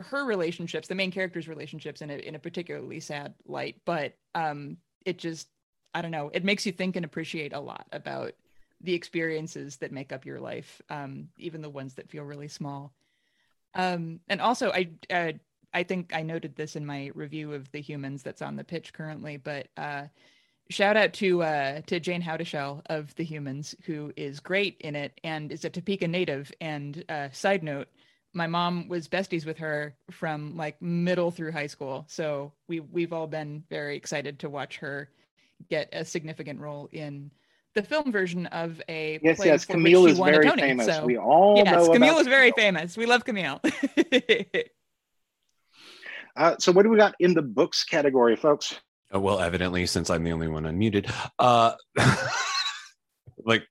[0.00, 3.76] her relationships, the main character's relationships, in a in a particularly sad light.
[3.84, 5.48] But um, it just
[5.94, 6.30] I don't know.
[6.32, 8.32] It makes you think and appreciate a lot about
[8.80, 12.92] the experiences that make up your life, um, even the ones that feel really small.
[13.74, 15.32] Um, and also, I uh,
[15.72, 18.92] I think I noted this in my review of the humans that's on the pitch
[18.92, 20.04] currently, but uh,
[20.70, 25.20] shout out to uh, to Jane Houdyshell of the Humans, who is great in it
[25.22, 26.50] and is a Topeka native.
[26.60, 27.88] And uh, side note,
[28.32, 32.04] my mom was besties with her from like middle through high school.
[32.08, 35.10] So we we've all been very excited to watch her
[35.68, 37.30] get a significant role in
[37.74, 39.64] the film version of a yes, play yes.
[39.64, 40.86] Camille is very famous.
[40.86, 42.96] So, we all yes, know Camille is very famous.
[42.96, 43.60] We love Camille.
[46.36, 48.80] uh, so, what do we got in the books category, folks?
[49.12, 51.74] Oh, well, evidently, since I'm the only one unmuted, uh,
[53.44, 53.68] like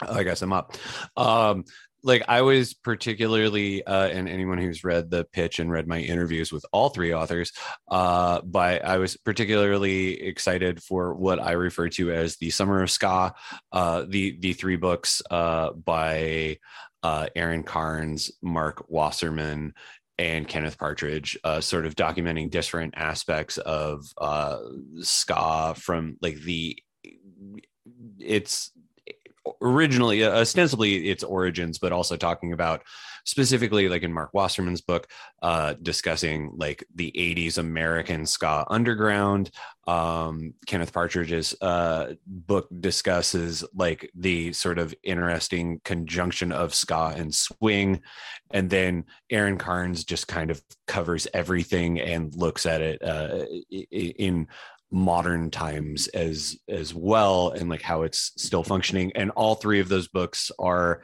[0.00, 0.74] I guess I'm up.
[1.16, 1.64] Um,
[2.02, 6.52] like I was particularly, uh, and anyone who's read the pitch and read my interviews
[6.52, 7.52] with all three authors,
[7.90, 12.90] uh, but I was particularly excited for what I refer to as the Summer of
[12.90, 13.34] Ska,
[13.72, 16.58] uh, the the three books uh, by
[17.02, 19.74] uh, Aaron Carnes, Marc Wasserman,
[20.18, 24.58] and Kenneth Partridge, uh, sort of documenting different aspects of uh,
[25.00, 26.76] ska from like the
[28.18, 28.70] it's
[29.60, 32.82] originally uh, ostensibly its origins but also talking about
[33.24, 35.06] specifically like in marc wasserman's book
[35.42, 39.50] uh discussing like the 80s american ska underground.
[39.86, 47.34] Um kenneth partridge's uh book discusses like the sort of interesting conjunction of ska and
[47.34, 48.00] swing.
[48.50, 53.44] And then aaron carnes just kind of covers everything and looks at it uh
[53.90, 54.48] in
[54.90, 59.12] modern times as as well and like how it's still functioning.
[59.14, 61.02] And all three of those books are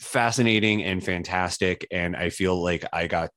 [0.00, 3.30] fascinating and fantastic and i feel like i got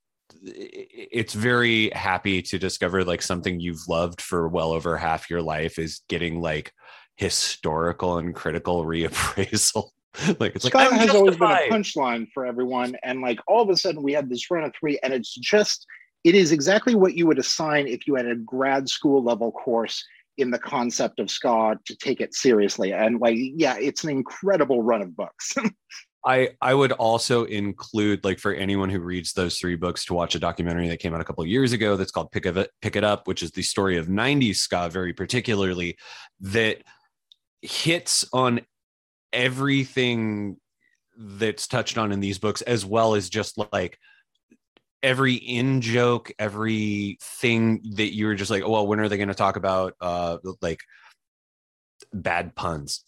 [0.43, 5.79] it's very happy to discover like something you've loved for well over half your life
[5.79, 6.73] is getting like
[7.15, 9.89] historical and critical reappraisal.
[10.39, 13.69] Like it's ska like has always been a punchline for everyone and like all of
[13.69, 15.85] a sudden we had this run of three and it's just
[16.27, 20.03] it is exactly what you would assign if you had a grad school level course
[20.37, 22.91] in the concept of ska to take it seriously.
[22.91, 25.55] And like yeah it's an incredible run of books.
[26.25, 30.35] I I would also include like for anyone who reads those three books to watch
[30.35, 33.05] a documentary that came out a couple years ago that's called Pick It Pick It
[33.05, 35.97] Up, which is the story of '90s ska, very particularly
[36.41, 36.83] that
[37.61, 38.59] hits on
[39.31, 40.57] everything
[41.17, 43.97] that's touched on in these books as well as just like
[45.03, 49.17] every in joke every thing that you were just like oh well when are they
[49.17, 50.79] going to talk about uh like
[52.13, 53.03] bad puns?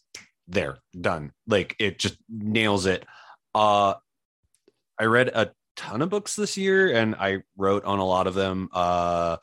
[0.48, 1.32] There done.
[1.48, 3.06] Like it just nails it.
[3.54, 3.96] Uh
[5.00, 8.34] i read a ton of books this year and i wrote on a lot of
[8.34, 8.70] them.
[8.74, 9.38] Uh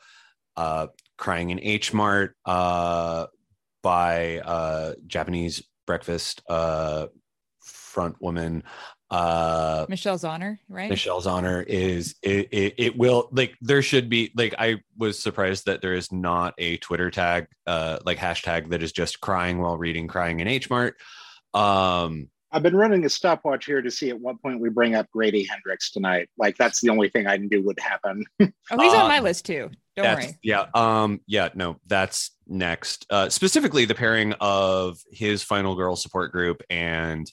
[0.55, 0.87] uh
[1.17, 3.25] crying in h mart uh
[3.83, 7.07] by uh japanese breakfast uh
[7.61, 8.63] front woman
[9.09, 10.89] uh Michelle Zauner, right?
[10.89, 15.65] michelle zauner is it, it, it will like there should be like I was surprised
[15.65, 19.77] that there is not a Twitter tag uh like hashtag that is just crying while
[19.77, 20.95] reading crying in H Mart.
[21.53, 25.09] Um I've been running a stopwatch here to see at what point we bring up
[25.11, 26.29] Grady Hendrix tonight.
[26.37, 28.25] Like that's the only thing I knew would happen.
[28.41, 28.47] oh,
[28.79, 29.69] he's uh, on my list too.
[29.95, 30.37] Don't worry.
[30.43, 30.65] Yeah.
[30.73, 33.05] Um, yeah, no, that's next.
[33.09, 37.29] Uh, specifically the pairing of his final girl support group and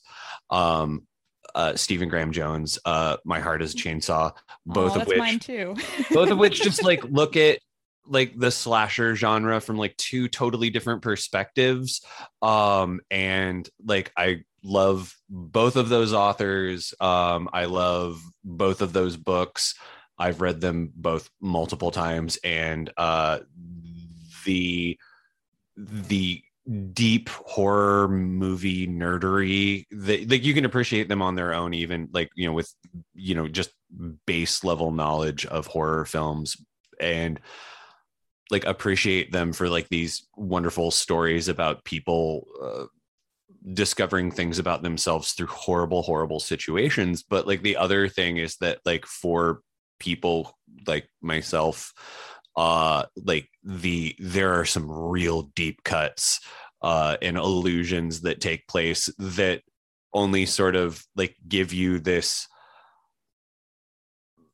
[0.50, 1.06] um
[1.54, 4.32] uh, Stephen Graham Jones, uh, My Heart is a Chainsaw,
[4.66, 5.76] both oh, of which mine too.
[6.12, 7.58] both of which just like look at
[8.06, 12.04] like the slasher genre from like two totally different perspectives.
[12.42, 16.94] Um, and like I love both of those authors.
[17.00, 19.74] Um, I love both of those books.
[20.18, 23.40] I've read them both multiple times, and uh,
[24.44, 24.98] the
[25.76, 26.42] the
[26.92, 32.30] deep horror movie nerdery that like you can appreciate them on their own even like
[32.36, 32.72] you know with
[33.14, 33.70] you know just
[34.26, 36.56] base level knowledge of horror films
[36.98, 37.38] and
[38.50, 42.84] like appreciate them for like these wonderful stories about people uh,
[43.72, 47.22] discovering things about themselves through horrible horrible situations.
[47.22, 49.60] But like the other thing is that like for
[49.98, 50.56] people
[50.86, 51.92] like myself
[52.56, 56.40] uh like the there are some real deep cuts
[56.82, 59.62] uh and illusions that take place that
[60.12, 62.46] only sort of like give you this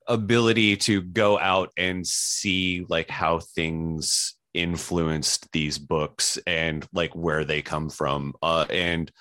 [0.06, 7.44] ability to go out and see like how things influenced these books and like where
[7.44, 9.12] they come from uh and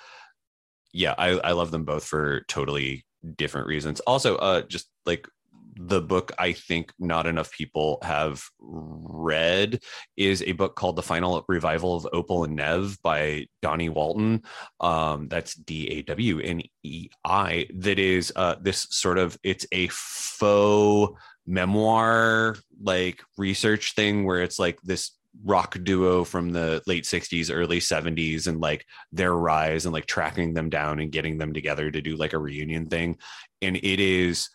[0.91, 3.05] yeah i i love them both for totally
[3.35, 3.99] different reasons.
[4.01, 5.27] Also uh just like
[5.75, 9.81] the book I think not enough people have read
[10.17, 14.43] is a book called The Final Revival of Opal and Nev by Dawnie Walton.
[14.79, 17.67] Um, that's D A W N E I.
[17.75, 24.59] That is uh, this sort of it's a faux memoir like research thing where it's
[24.59, 25.11] like this
[25.43, 30.53] rock duo from the late 60s early 70s and like their rise and like tracking
[30.53, 33.17] them down and getting them together to do like a reunion thing
[33.61, 34.49] and it is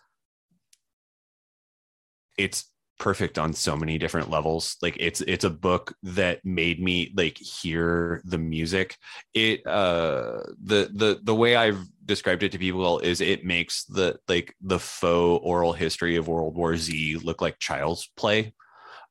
[2.39, 4.77] it's perfect on so many different levels.
[4.81, 8.97] Like it's it's a book that made me like hear the music.
[9.35, 14.19] It uh the the the way i've described it to people is it makes the
[14.29, 18.55] like the faux oral history of world war z look like child's play.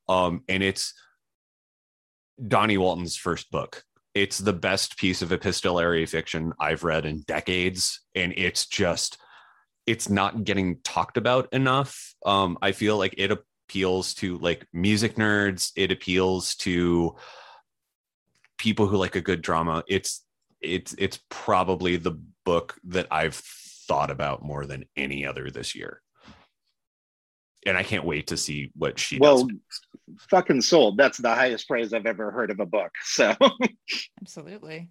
[0.08, 0.94] Um and it's
[2.48, 3.84] dawnie walton's first book.
[4.14, 8.00] It's the best piece of epistolary fiction i've read in decades.
[8.14, 9.18] And it's just
[9.86, 12.14] it's not getting talked about enough.
[12.24, 15.72] Um, I feel like it appeals to like music nerds.
[15.76, 17.16] It appeals to
[18.58, 19.84] people who like a good drama.
[19.88, 20.24] It's
[20.60, 26.00] it's it's probably the book that I've thought about more than any other this year.
[27.66, 29.56] And I can't wait to see what she well, does.
[30.28, 30.98] fucking sold.
[30.98, 32.92] That's the highest praise I've ever heard of a book.
[33.04, 33.34] So
[34.20, 34.90] absolutely.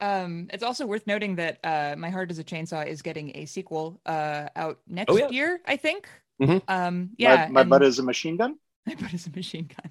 [0.00, 3.46] Um, it's also worth noting that uh, My Heart is a Chainsaw is getting a
[3.46, 5.28] sequel uh, out next Oh, yeah.
[5.30, 6.08] year, I think.
[6.40, 6.62] Mhm.
[6.68, 8.56] Um, yeah, my, my and- butt is a machine gun.
[8.86, 9.90] My butt is a machine gun.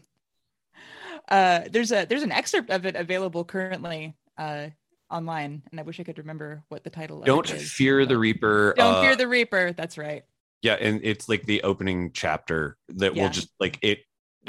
[1.29, 4.67] Uh, there's a there's an excerpt of it available currently uh,
[5.11, 7.21] online, and I wish I could remember what the title.
[7.21, 7.25] Is.
[7.25, 7.71] Don't of it is.
[7.73, 8.73] fear the Reaper.
[8.77, 9.73] Don't uh, fear the Reaper.
[9.73, 10.23] That's right.
[10.61, 13.23] Yeah, and it's like the opening chapter that Yeah.
[13.23, 13.99] will just like it.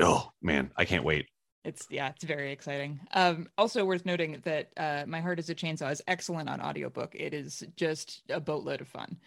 [0.01, 1.27] Oh man, I can't wait.
[1.69, 2.99] It's yeah, it's very exciting.
[3.13, 7.15] Um, also worth noting that uh, My Heart is a Chainsaw is excellent on audiobook.
[7.15, 9.19] It is just a boatload of fun.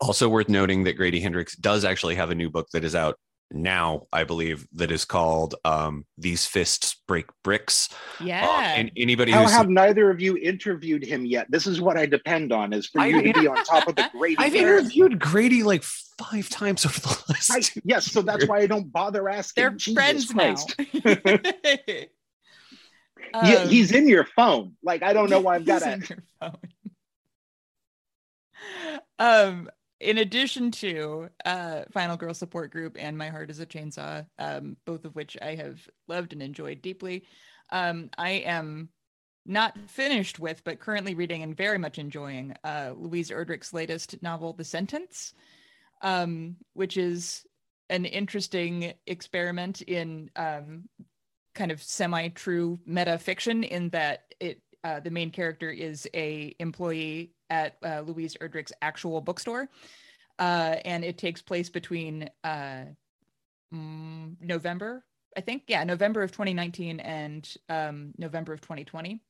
[0.00, 3.18] Also worth noting that Grady Hendrix does actually have a new book that is out
[3.50, 7.88] now, I believe, that is called um, "These Fists Break Bricks."
[8.20, 8.72] Um, Yeah.
[8.74, 11.50] and anybody How who's have neither of you interviewed him yet?
[11.50, 13.96] This is what I depend on: is for I- you to be on top of
[13.96, 14.36] the Grady.
[14.38, 14.80] I've curve.
[14.80, 17.50] interviewed Grady like five times over the last.
[17.52, 19.62] I- two yes, so that's why I don't bother asking.
[19.62, 20.74] They're Jesus friends Christ.
[21.04, 21.16] now.
[23.42, 24.74] Yeah, Um, he's in your phone.
[24.82, 25.92] Like I don't know why I've got to.
[25.92, 26.56] in your phone.
[29.18, 29.70] um,
[30.04, 34.76] in addition to uh, Final Girl Support Group and My Heart is a Chainsaw, um,
[34.84, 37.24] both of which I have loved and enjoyed deeply,
[37.70, 38.90] um, I am
[39.46, 44.52] not finished with, but currently reading and very much enjoying uh, Louise Erdrich's latest novel,
[44.52, 45.32] The Sentence,
[46.02, 47.46] um, which is
[47.88, 50.84] an interesting experiment in um,
[51.54, 57.33] kind of semi-true meta fiction in that it uh, the main character is a employee
[57.50, 59.68] at uh, Louise Erdrich's actual bookstore,
[60.38, 62.84] uh, and it takes place between uh,
[63.72, 65.04] mm, November,
[65.36, 69.20] I think, yeah, November of 2019 and um, November of 2020.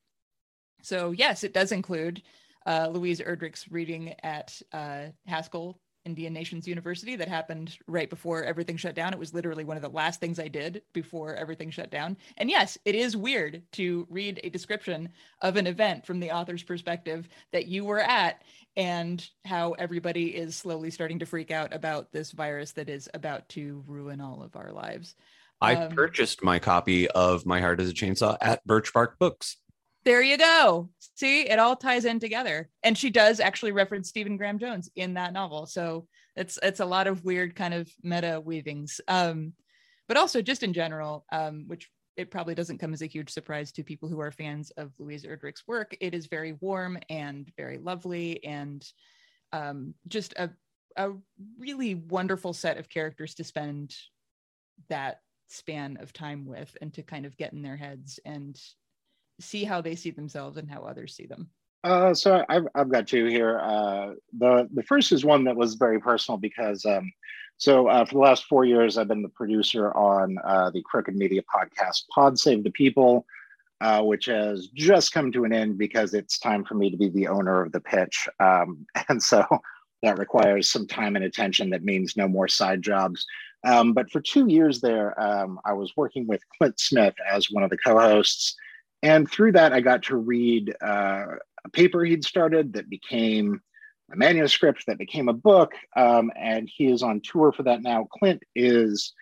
[0.82, 2.22] So yes, it does include
[2.66, 8.76] uh, Louise Erdrich's reading at uh, Haskell Indian Nations University that happened right before everything
[8.76, 9.12] shut down.
[9.12, 12.16] It was literally one of the last things I did before everything shut down.
[12.36, 15.08] And yes, it is weird to read a description
[15.40, 18.42] of an event from the author's perspective that you were at
[18.76, 23.48] and how everybody is slowly starting to freak out about this virus that is about
[23.50, 25.14] to ruin all of our lives.
[25.60, 29.56] I um, purchased my copy of My Heart is a Chainsaw at Birch Bark Books.
[30.04, 30.90] There you go.
[31.16, 32.68] See, it all ties in together.
[32.82, 35.66] And she does actually reference Stephen Graham Jones in that novel.
[35.66, 39.00] So it's it's a lot of weird kind of meta weavings.
[39.08, 39.54] Um,
[40.06, 43.72] but also just in general, um, which it probably doesn't come as a huge surprise
[43.72, 45.96] to people who are fans of Louise Erdrich's work.
[46.00, 48.84] It is very warm and very lovely and
[49.52, 50.50] um, just a
[50.96, 51.10] a
[51.58, 53.96] really wonderful set of characters to spend
[54.88, 58.60] that span of time with and to kind of get in their heads and
[59.40, 61.48] see how they see themselves and how others see them?
[61.84, 63.60] Uh, so I've, I've got two here.
[63.60, 67.12] Uh, the the first is one that was very personal because um,
[67.58, 71.14] so uh, for the last four years I've been the producer on uh, the Crooked
[71.14, 73.26] Media podcast Pod Save the People,
[73.82, 77.10] uh, which has just come to an end because it's time for me to be
[77.10, 79.44] the owner of the pitch, um, and so
[80.02, 81.68] that requires some time and attention.
[81.70, 83.26] That means no more side jobs.
[83.64, 87.62] Um, but for two years there, um, I was working with Clint Smith as one
[87.62, 88.56] of the co-hosts.
[89.04, 91.26] And through that, I got to read uh,
[91.64, 93.60] a paper he'd started that became
[94.10, 95.72] a manuscript that became a book.
[95.94, 98.08] Um, and he is on tour for that now.
[98.18, 99.12] Clint is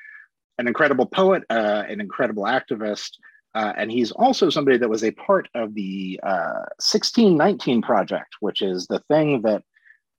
[0.59, 3.11] an incredible poet, uh, an incredible activist.
[3.57, 8.63] Uh, and he's also somebody that was a part of the 1619 uh, Project, which
[8.63, 9.65] is the thing that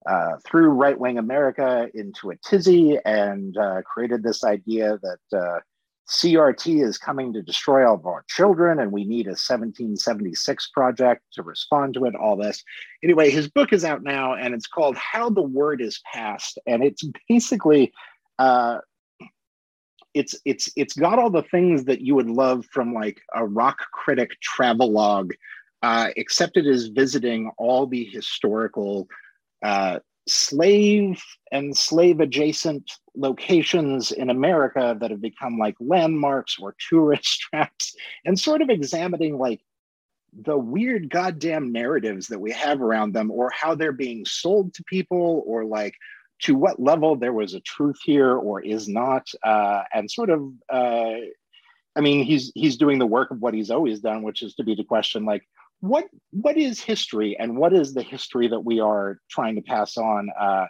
[0.05, 5.63] uh, threw right wing America into a tizzy and uh, created this idea that
[6.09, 11.21] CRT is coming to destroy all of our children, and we need a 1776 project
[11.33, 12.61] to respond to it, all this.
[13.03, 16.59] Anyway, his book is out now, and it's called How the Word is Passed.
[16.67, 17.93] And it's basically,
[18.37, 18.79] uh,
[20.13, 23.77] it's it's it's got all the things that you would love from like a rock
[23.93, 25.33] critic travelogue,
[25.81, 29.07] uh, except it is visiting all the historical
[29.63, 31.21] uh, slave
[31.51, 37.95] and slave adjacent locations in America that have become like landmarks or tourist traps
[38.25, 39.61] and sort of examining like
[40.41, 44.83] the weird goddamn narratives that we have around them or how they're being sold to
[44.85, 45.93] people or like
[46.39, 50.51] to what level there was a truth here or is not uh, and sort of
[50.71, 51.15] uh,
[51.95, 54.63] i mean he's he's doing the work of what he's always done which is to
[54.63, 55.43] be the question like
[55.83, 59.97] what what is history and what is the history that we are trying to pass
[59.97, 60.65] on uh,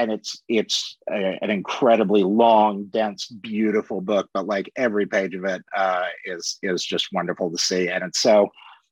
[0.00, 5.44] and it's it's a, an incredibly long dense beautiful book but like every page of
[5.44, 8.48] it uh, is is just wonderful to see and it's so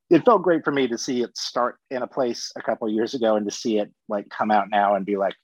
[0.08, 3.14] it felt great for me to see it start in a place a couple years
[3.14, 5.34] ago and to see it like come out now and be like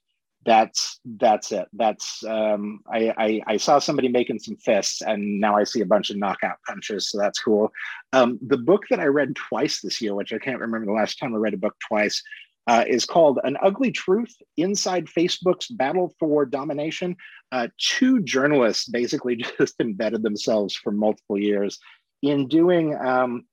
[0.45, 1.67] that's that's it.
[1.73, 5.85] That's um, I, I, I saw somebody making some fists, and now I see a
[5.85, 7.09] bunch of knockout punches.
[7.09, 7.71] So that's cool.
[8.11, 11.19] Um, the book that I read twice this year, which I can't remember the last
[11.19, 12.21] time I read a book twice,
[12.67, 17.15] uh, is called "An Ugly Truth: Inside Facebook's Battle for Domination."
[17.51, 21.79] Uh, two journalists basically just embedded themselves for multiple years
[22.21, 22.95] in doing.
[22.95, 23.45] Um,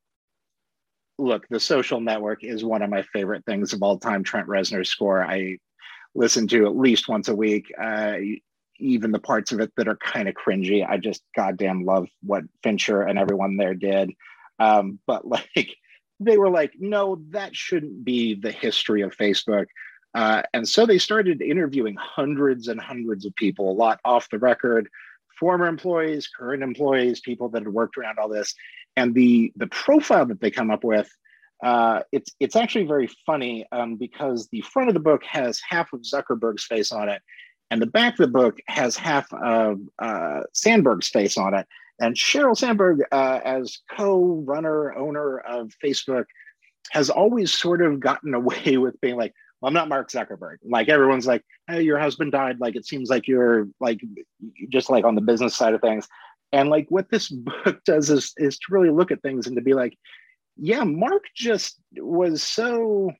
[1.18, 4.24] look, the social network is one of my favorite things of all time.
[4.24, 5.22] Trent Reznor's score.
[5.22, 5.58] I
[6.14, 7.72] listen to at least once a week.
[7.80, 8.16] Uh,
[8.80, 10.86] even the parts of it that are kind of cringy.
[10.88, 14.10] I just goddamn love what Fincher and everyone there did.
[14.58, 15.76] Um, but like,
[16.18, 19.66] they were like, no, that shouldn't be the history of Facebook.
[20.14, 24.38] Uh, and so they started interviewing hundreds and hundreds of people, a lot off the
[24.38, 24.88] record,
[25.38, 28.54] former employees, current employees, people that had worked around all this.
[28.96, 31.08] And the the profile that they come up with
[31.62, 35.92] uh, it's it's actually very funny um, because the front of the book has half
[35.92, 37.22] of Zuckerberg's face on it,
[37.70, 41.66] and the back of the book has half of uh, Sandberg's face on it.
[42.00, 46.24] And Sheryl Sandberg, uh, as co-runner owner of Facebook,
[46.92, 50.56] has always sort of gotten away with being like, well, I'm not Mark Zuckerberg.
[50.64, 52.58] Like everyone's like, hey, your husband died.
[52.60, 54.00] Like it seems like you're like
[54.70, 56.08] just like on the business side of things.
[56.52, 57.28] And like what this
[57.64, 59.96] book does is is to really look at things and to be like,
[60.60, 63.10] yeah, Mark just was so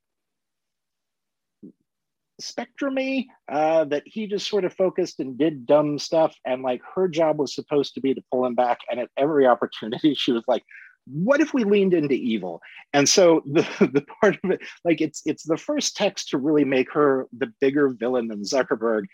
[2.41, 6.35] spectrumy uh, that he just sort of focused and did dumb stuff.
[6.45, 8.79] And like her job was supposed to be to pull him back.
[8.91, 10.63] And at every opportunity, she was like,
[11.07, 12.61] what if we leaned into evil
[12.93, 13.63] and so the
[13.93, 17.51] the part of it like it's it's the first text to really make her the
[17.59, 19.05] bigger villain than zuckerberg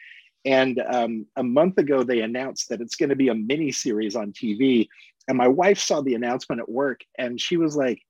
[0.45, 4.17] and um, a month ago they announced that it's going to be a mini series
[4.17, 4.89] on tv
[5.29, 8.03] and my wife saw the announcement at work and she was like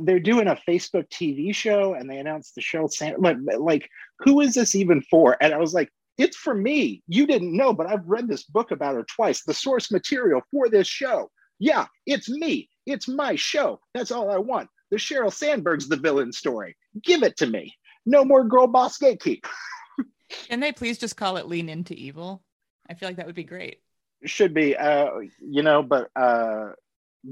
[0.00, 2.88] they're doing a facebook tv show and they announced the show
[3.18, 3.88] like, like
[4.20, 5.88] who is this even for and i was like
[6.18, 9.54] it's for me you didn't know but i've read this book about her twice the
[9.54, 12.68] source material for this show yeah, it's me.
[12.86, 13.80] It's my show.
[13.94, 14.68] That's all I want.
[14.90, 16.76] The Sheryl Sandberg's the villain story.
[17.02, 17.74] Give it to me.
[18.04, 19.44] No more girl boss gatekeep.
[20.48, 22.42] Can they please just call it Lean Into Evil?
[22.88, 23.80] I feel like that would be great.
[24.24, 26.70] Should be, uh, you know, but uh,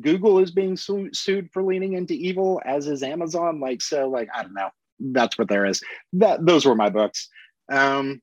[0.00, 3.60] Google is being su- sued for leaning into evil, as is Amazon.
[3.60, 4.70] Like, so, like, I don't know.
[5.00, 5.82] That's what there is.
[6.14, 7.28] That those were my books.
[7.70, 8.20] Um,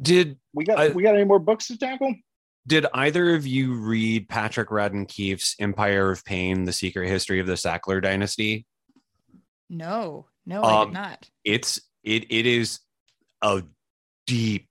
[0.00, 2.14] Did we got I, we got any more books to tackle?
[2.66, 7.46] Did either of you read Patrick Radden Keefe's Empire of Pain: The Secret History of
[7.46, 8.66] the Sackler Dynasty?
[9.68, 11.30] No, no, I um, did not.
[11.44, 12.80] It's it it is
[13.42, 13.62] a
[14.26, 14.68] deep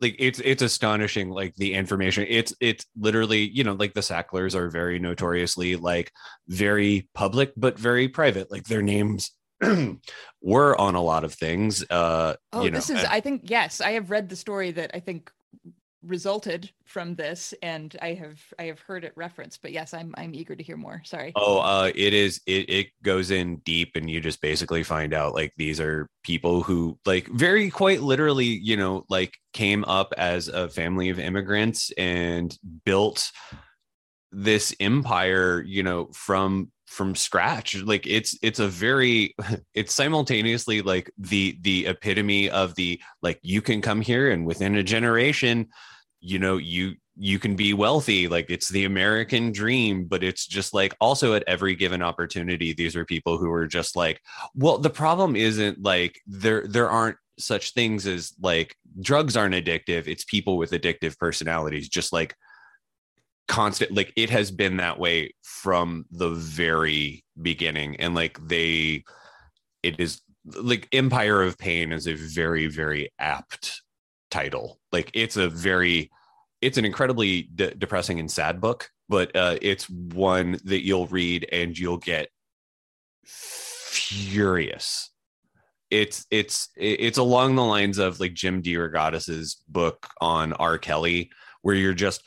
[0.00, 2.26] like it's it's astonishing like the information.
[2.28, 6.12] It's it's literally you know like the sacklers are very notoriously like
[6.48, 8.50] very public but very private.
[8.50, 9.30] Like their names
[10.42, 13.42] were on a lot of things uh oh you know, this is and, i think
[13.44, 15.30] yes i have read the story that i think
[16.06, 20.34] resulted from this and i have i have heard it referenced but yes i'm i'm
[20.34, 21.02] eager to hear more.
[21.04, 21.32] Sorry.
[21.34, 25.34] Oh uh it is it, it goes in deep and you just basically find out
[25.34, 30.48] like these are people who like very quite literally you know like came up as
[30.48, 33.30] a family of immigrants and built
[34.32, 37.76] this empire you know from from scratch.
[37.82, 39.34] Like it's it's a very
[39.74, 44.76] it's simultaneously like the the epitome of the like you can come here and within
[44.76, 45.68] a generation
[46.24, 50.72] you know you you can be wealthy like it's the american dream but it's just
[50.72, 54.20] like also at every given opportunity these are people who are just like
[54.54, 60.08] well the problem isn't like there there aren't such things as like drugs aren't addictive
[60.08, 62.34] it's people with addictive personalities just like
[63.46, 69.04] constant like it has been that way from the very beginning and like they
[69.82, 70.22] it is
[70.56, 73.82] like empire of pain is a very very apt
[74.34, 74.80] title.
[74.90, 76.10] Like it's a very,
[76.60, 81.48] it's an incredibly de- depressing and sad book, but uh, it's one that you'll read
[81.52, 82.28] and you'll get
[83.24, 85.10] furious.
[85.90, 90.78] It's it's it's along the lines of like Jim DeRogatis's book on R.
[90.78, 91.30] Kelly,
[91.62, 92.24] where you're just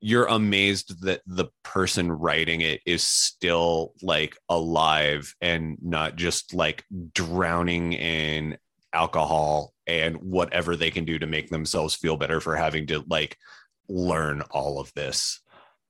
[0.00, 6.84] you're amazed that the person writing it is still like alive and not just like
[7.12, 8.56] drowning in
[8.96, 13.38] alcohol and whatever they can do to make themselves feel better for having to like
[13.88, 15.40] learn all of this.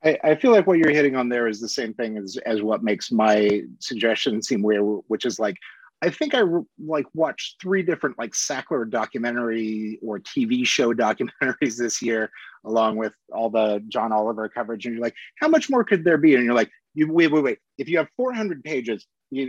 [0.04, 2.60] I, I, feel like what you're hitting on there is the same thing as as
[2.62, 5.56] what makes my suggestion seem weird, which is like
[6.02, 6.42] I think I
[6.84, 12.30] like watched three different like Sackler documentary or TV show documentaries this year,
[12.64, 14.84] along with all the John Oliver coverage.
[14.84, 16.34] And you're like, how much more could there be?
[16.34, 17.58] And you're like, you wait, wait, wait.
[17.78, 19.06] If you have 400 pages,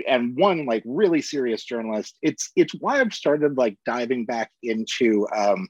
[0.07, 5.27] and one like really serious journalist it's it's why i've started like diving back into
[5.35, 5.67] um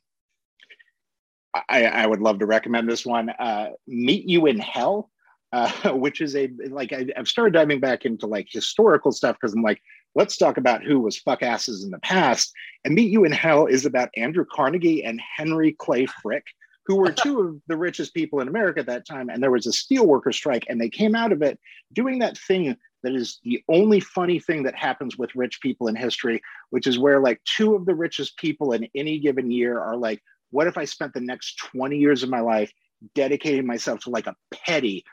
[1.70, 5.10] i i would love to recommend this one uh meet you in hell
[5.52, 9.54] uh which is a like I, i've started diving back into like historical stuff because
[9.54, 9.82] i'm like
[10.16, 12.54] let's talk about who was fuck asses in the past
[12.86, 16.46] and meet you in hell is about andrew carnegie and henry clay frick
[16.88, 19.30] who were two of the richest people in America at that time.
[19.30, 21.60] And there was a steelworker strike, and they came out of it
[21.94, 22.76] doing that thing
[23.08, 27.00] that is the only funny thing that happens with rich people in history, which is
[27.00, 30.22] where like two of the richest people in any given year are like,
[30.52, 32.70] what if I spent the next 20 years of my life
[33.16, 35.06] dedicating myself to like a petty,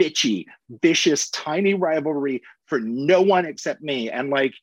[0.00, 0.46] bitchy,
[0.80, 4.10] vicious, tiny rivalry for no one except me?
[4.10, 4.54] And like,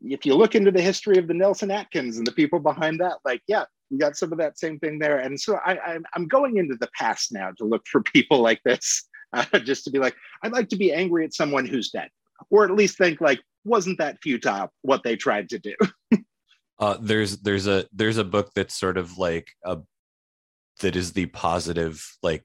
[0.00, 3.18] if you look into the history of the Nelson Atkins and the people behind that,
[3.24, 5.20] like, yeah, you got some of that same thing there.
[5.20, 8.64] And so I, I'm, I'm going into the past now to look for people like
[8.64, 9.04] this
[9.36, 12.08] uh, just to be like, I'd like to be angry at someone who's dead,
[12.50, 15.74] or at least think like, wasn't that futile what they tried to do?
[16.78, 19.78] uh, there's there's a there's a book that's sort of like a
[20.80, 22.44] that is the positive like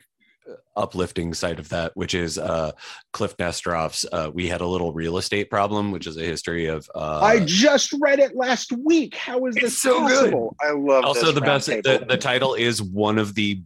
[0.76, 2.72] uplifting side of that, which is uh,
[3.14, 6.90] Cliff Nesteroff's uh, "We Had a Little Real Estate Problem," which is a history of.
[6.94, 9.16] Uh, I just read it last week.
[9.16, 10.56] How is this so possible?
[10.60, 10.68] good?
[10.68, 11.04] I love.
[11.04, 11.06] It?
[11.06, 11.68] Also, the best.
[11.68, 13.62] The, the title is one of the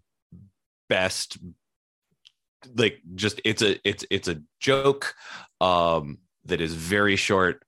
[0.89, 1.37] best
[2.75, 5.15] like just it's a it's it's a joke
[5.61, 7.63] um that is very short.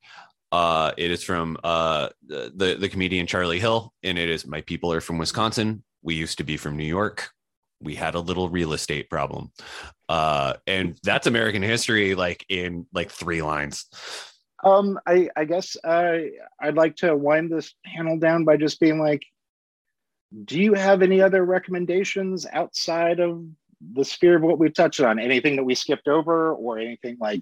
[0.52, 4.94] Uh, it is from uh, the the comedian Charlie Hill, and it is "My people
[4.94, 5.84] are from Wisconsin.
[6.02, 7.30] We used to be from New York.
[7.82, 9.52] We had a little real estate problem."
[10.08, 13.86] Uh, and that's American history, like in like three lines.
[14.64, 16.18] Um, I I guess uh,
[16.62, 19.24] I'd like to wind this panel down by just being like,
[20.46, 23.44] do you have any other recommendations outside of
[23.94, 25.20] the sphere of what we've touched on?
[25.20, 27.42] Anything that we skipped over, or anything like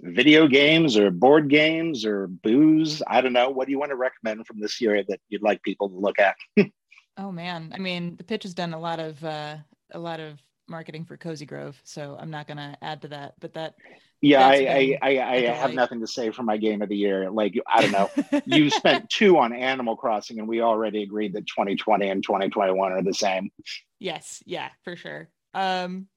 [0.00, 3.02] video games or board games or booze?
[3.06, 3.50] I don't know.
[3.50, 6.18] What do you want to recommend from this year that you'd like people to look
[6.18, 6.36] at?
[7.16, 9.56] oh man, I mean, the pitch has done a lot of uh,
[9.92, 13.34] a lot of marketing for Cozy Grove, so I'm not going to add to that.
[13.40, 13.74] But that
[14.20, 17.30] yeah, I I, I, I have nothing to say for my game of the year.
[17.30, 21.46] Like I don't know, you spent two on Animal Crossing, and we already agreed that
[21.46, 23.50] 2020 and 2021 are the same.
[23.98, 25.28] Yes, yeah, for sure.
[25.54, 26.08] Um,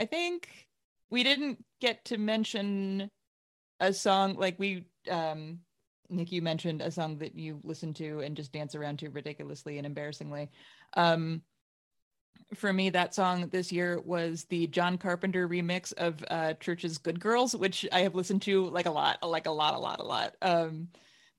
[0.00, 0.48] I think
[1.10, 3.10] we didn't get to mention
[3.80, 5.60] a song like we um
[6.10, 9.78] Nick, you mentioned a song that you listen to and just dance around to ridiculously
[9.78, 10.50] and embarrassingly.
[10.96, 11.42] Um,
[12.54, 17.18] for me, that song this year was the John Carpenter remix of uh, Chvrches "Good
[17.20, 20.04] Girls," which I have listened to like a lot, like a lot, a lot, a
[20.04, 20.34] lot.
[20.42, 20.88] Um,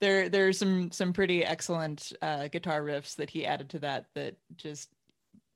[0.02, 4.36] there, there's some some pretty excellent uh, guitar riffs that he added to that that
[4.56, 4.90] just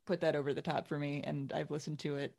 [0.09, 2.33] put that over the top for me, and I've listened to it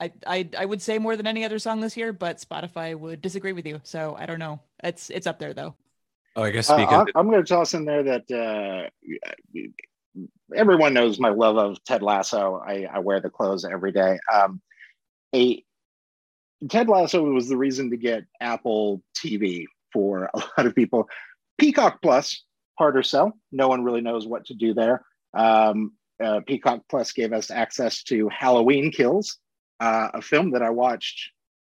[0.00, 3.22] I, I I would say more than any other song this year, but Spotify would
[3.22, 3.80] disagree with you.
[3.84, 4.60] So I don't know.
[4.82, 5.74] It's it's up there though.
[6.34, 8.90] Oh, I guess uh, I'm, I'm going to toss in there that uh,
[10.54, 12.62] everyone knows my love of Ted Lasso.
[12.66, 14.18] I, I wear the clothes every day.
[14.32, 14.60] Um,
[15.34, 15.64] a
[16.68, 21.08] Ted Lasso was the reason to get Apple TV for a lot of people.
[21.56, 22.44] Peacock Plus,
[22.78, 23.32] harder sell.
[23.50, 25.02] No one really knows what to do there.
[25.32, 25.92] Um,
[26.22, 29.38] uh, Peacock Plus gave us access to Halloween Kills,
[29.80, 31.30] uh, a film that I watched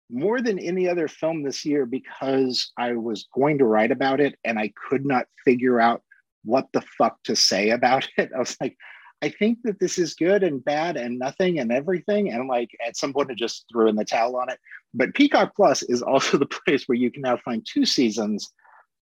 [0.09, 4.37] more than any other film this year because I was going to write about it
[4.43, 6.01] and I could not figure out
[6.43, 8.31] what the fuck to say about it.
[8.35, 8.75] I was like,
[9.21, 12.31] I think that this is good and bad and nothing and everything.
[12.31, 14.59] And like at some point, I just threw in the towel on it.
[14.93, 18.51] But Peacock Plus is also the place where you can now find two seasons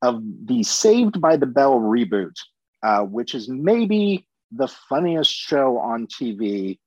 [0.01, 2.33] of the Saved by the Bell reboot,
[2.81, 6.77] uh, which is maybe the funniest show on TV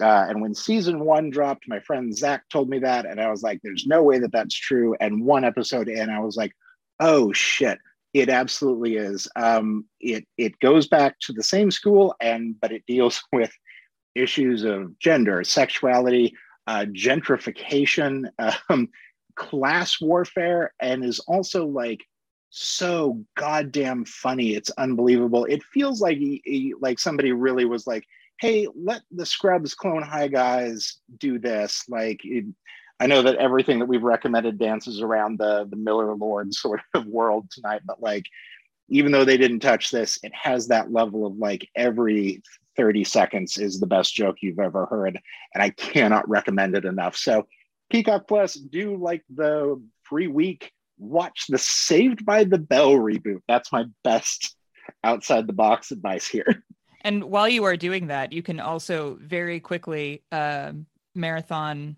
[0.00, 3.42] uh, and when season one dropped, my friend Zach told me that, and I was
[3.42, 6.52] like, "There's no way that that's true." And one episode in, I was like,
[7.00, 7.78] "Oh shit,
[8.14, 12.84] it absolutely is." Um, it it goes back to the same school, and but it
[12.86, 13.52] deals with
[14.14, 16.34] issues of gender, sexuality,
[16.66, 18.30] uh, gentrification,
[18.68, 18.88] um,
[19.36, 22.00] class warfare, and is also like
[22.50, 24.54] so goddamn funny.
[24.54, 25.44] It's unbelievable.
[25.44, 28.04] It feels like he, he, like somebody really was like
[28.40, 31.84] hey, let the Scrubs Clone High guys do this.
[31.88, 32.46] Like, it,
[32.98, 37.06] I know that everything that we've recommended dances around the the Miller Lord sort of
[37.06, 38.24] world tonight, but like,
[38.88, 42.42] even though they didn't touch this, it has that level of like every
[42.76, 45.20] 30 seconds is the best joke you've ever heard,
[45.54, 47.16] and I cannot recommend it enough.
[47.16, 47.46] So,
[47.90, 50.72] Peacock Plus, do like the free week.
[51.00, 53.40] Watch the Saved by the Bell reboot.
[53.48, 54.54] That's my best
[55.02, 56.64] outside the box advice here.
[57.02, 60.72] And while you are doing that, you can also very quickly uh,
[61.14, 61.96] marathon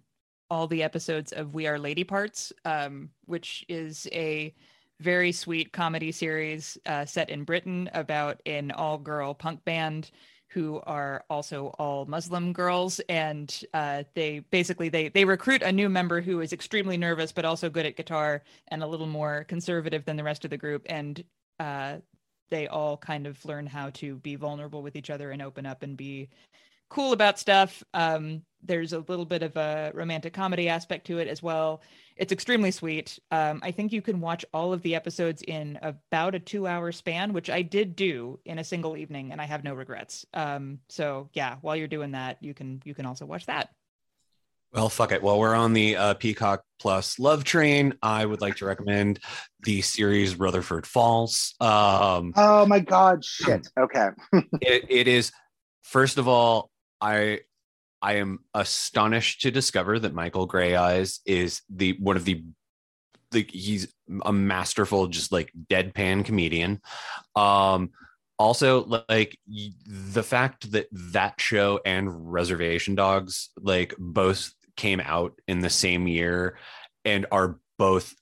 [0.48, 4.54] all the episodes of We Are Lady Parts, um, which is a
[5.00, 10.10] very sweet comedy series uh, set in Britain about an all girl punk band
[10.52, 15.88] who are also all Muslim girls, and uh, they basically they they recruit a new
[15.88, 20.04] member who is extremely nervous but also good at guitar and a little more conservative
[20.04, 21.24] than the rest of the group, and
[21.58, 21.96] uh,
[22.50, 25.82] they all kind of learn how to be vulnerable with each other and open up
[25.82, 26.28] and be
[26.90, 27.82] cool about stuff.
[27.94, 31.80] Um, there's a little bit of a romantic comedy aspect to it as well.
[32.16, 33.18] It's extremely sweet.
[33.30, 36.92] Um, I think you can watch all of the episodes in about a two hour
[36.92, 40.26] span, which I did do in a single evening, and I have no regrets.
[40.34, 43.70] Um, so yeah, while you're doing that, you can you can also watch that.
[44.72, 45.22] Well, fuck it.
[45.22, 49.20] While we're on the uh, Peacock Plus love train, I would like to recommend
[49.64, 51.54] the series Rutherford Falls.
[51.60, 53.24] Um, oh my God!
[53.24, 53.68] Shit.
[53.78, 54.08] Okay.
[54.60, 55.30] it, it is.
[55.82, 56.70] First of all,
[57.02, 57.40] I
[58.02, 62.44] I am astonished to discover that Michael Greyeyes is the one of the
[63.32, 63.92] like he's
[64.24, 66.80] a masterful, just like deadpan comedian.
[67.34, 67.90] Um,
[68.38, 69.38] also like
[69.86, 76.08] the fact that that show and reservation dogs like both came out in the same
[76.08, 76.58] year
[77.04, 78.14] and are both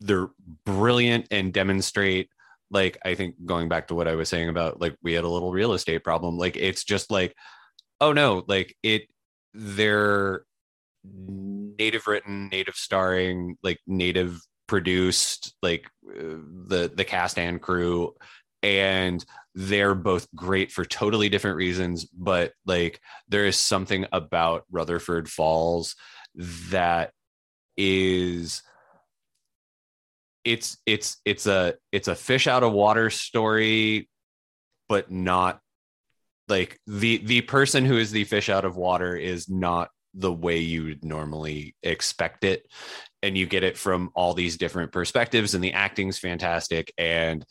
[0.00, 0.28] they're
[0.64, 2.28] brilliant and demonstrate
[2.70, 5.28] like I think going back to what I was saying about like we had a
[5.28, 7.34] little real estate problem like it's just like
[8.00, 9.08] oh no like it
[9.56, 10.44] they're
[11.04, 18.14] native written, native starring, like native produced, like uh, the the cast and crew,
[18.62, 19.24] and
[19.54, 22.04] they're both great for totally different reasons.
[22.06, 25.96] But like there is something about Rutherford Falls
[26.70, 27.12] that
[27.76, 28.62] is
[30.44, 34.08] it's it's it's a it's a fish out of water story
[34.88, 35.60] but not
[36.48, 40.58] like the the person who is the fish out of water is not the way
[40.58, 42.66] you would normally expect it.
[43.22, 46.92] And you get it from all these different perspectives and the acting's fantastic.
[46.96, 47.44] And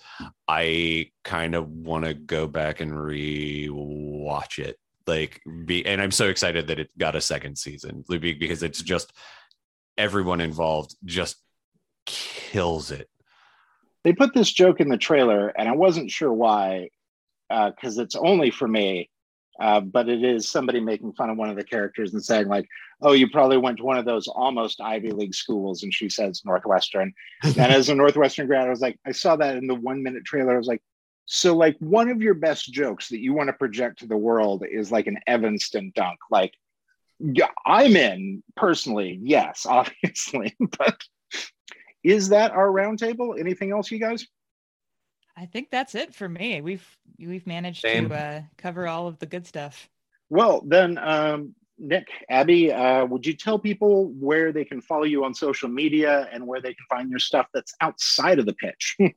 [0.48, 4.78] i kind of want to go back and re-watch it.
[5.08, 9.14] Like be and i'm so excited that it got a second season because it's just
[9.98, 11.38] everyone involved just
[12.06, 13.10] kills it.
[14.04, 16.90] They put this joke in the trailer, and I wasn't sure why,
[17.50, 19.10] because uh, it's only for me.
[19.58, 22.68] Uh, but it is somebody making fun of one of the characters and saying like,
[23.02, 26.42] "Oh, you probably went to one of those almost Ivy League schools," and she says
[26.44, 27.14] Northwestern.
[27.44, 30.26] and as a Northwestern grad, I was like, I saw that in the one minute
[30.26, 30.56] trailer.
[30.56, 30.82] I was like,
[31.26, 34.64] so like one of your best jokes that you want to project to the world
[34.70, 36.20] is like an Evanston dunk.
[36.30, 36.54] Like,
[37.20, 41.02] yeah, I'm in personally, yes, obviously, but
[42.04, 43.40] is that our roundtable?
[43.40, 44.28] Anything else, you guys?
[45.38, 46.62] I think that's it for me.
[46.62, 46.86] We've
[47.20, 48.10] we've managed Same.
[48.10, 49.90] to uh, cover all of the good stuff.
[50.30, 55.24] Well, then, um, Nick, Abby, uh, would you tell people where they can follow you
[55.26, 58.98] on social media and where they can find your stuff that's outside of the pitch?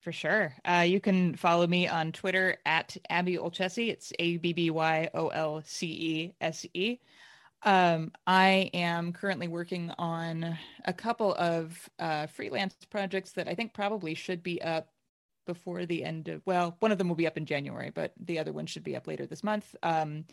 [0.00, 0.56] For sure.
[0.64, 3.88] Uh, you can follow me on Twitter at Abby Olcese.
[3.88, 6.98] It's A B B Y O L C E S E.
[7.64, 13.72] Um, I am currently working on a couple of uh, freelance projects that I think
[13.72, 14.88] probably should be up
[15.46, 18.38] before the end of, well, one of them will be up in January, but the
[18.38, 19.74] other one should be up later this month.
[19.82, 20.24] Um,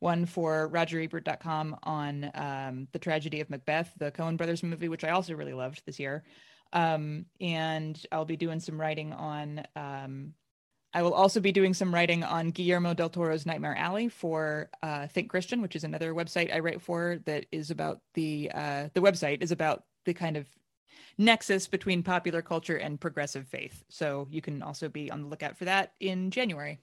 [0.00, 5.10] one for RogerEbert.com on um, the tragedy of Macbeth, the Coen Brothers movie, which I
[5.10, 6.24] also really loved this year.
[6.72, 10.34] Um, and I'll be doing some writing on um,
[10.94, 15.06] I will also be doing some writing on Guillermo del Toro's Nightmare Alley for uh,
[15.08, 19.00] Think Christian, which is another website I write for that is about the uh, the
[19.00, 20.46] website is about the kind of
[21.18, 23.84] nexus between popular culture and progressive faith.
[23.90, 26.78] So you can also be on the lookout for that in January.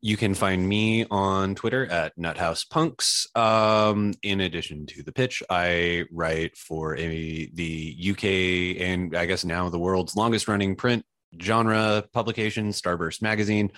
[0.00, 3.36] You can find me on Twitter at NutHousePunks.
[3.36, 9.44] Um, in addition to the pitch, I write for a, the UK and I guess
[9.44, 11.04] now the world's longest running print
[11.40, 13.70] genre publication, Starburst Magazine,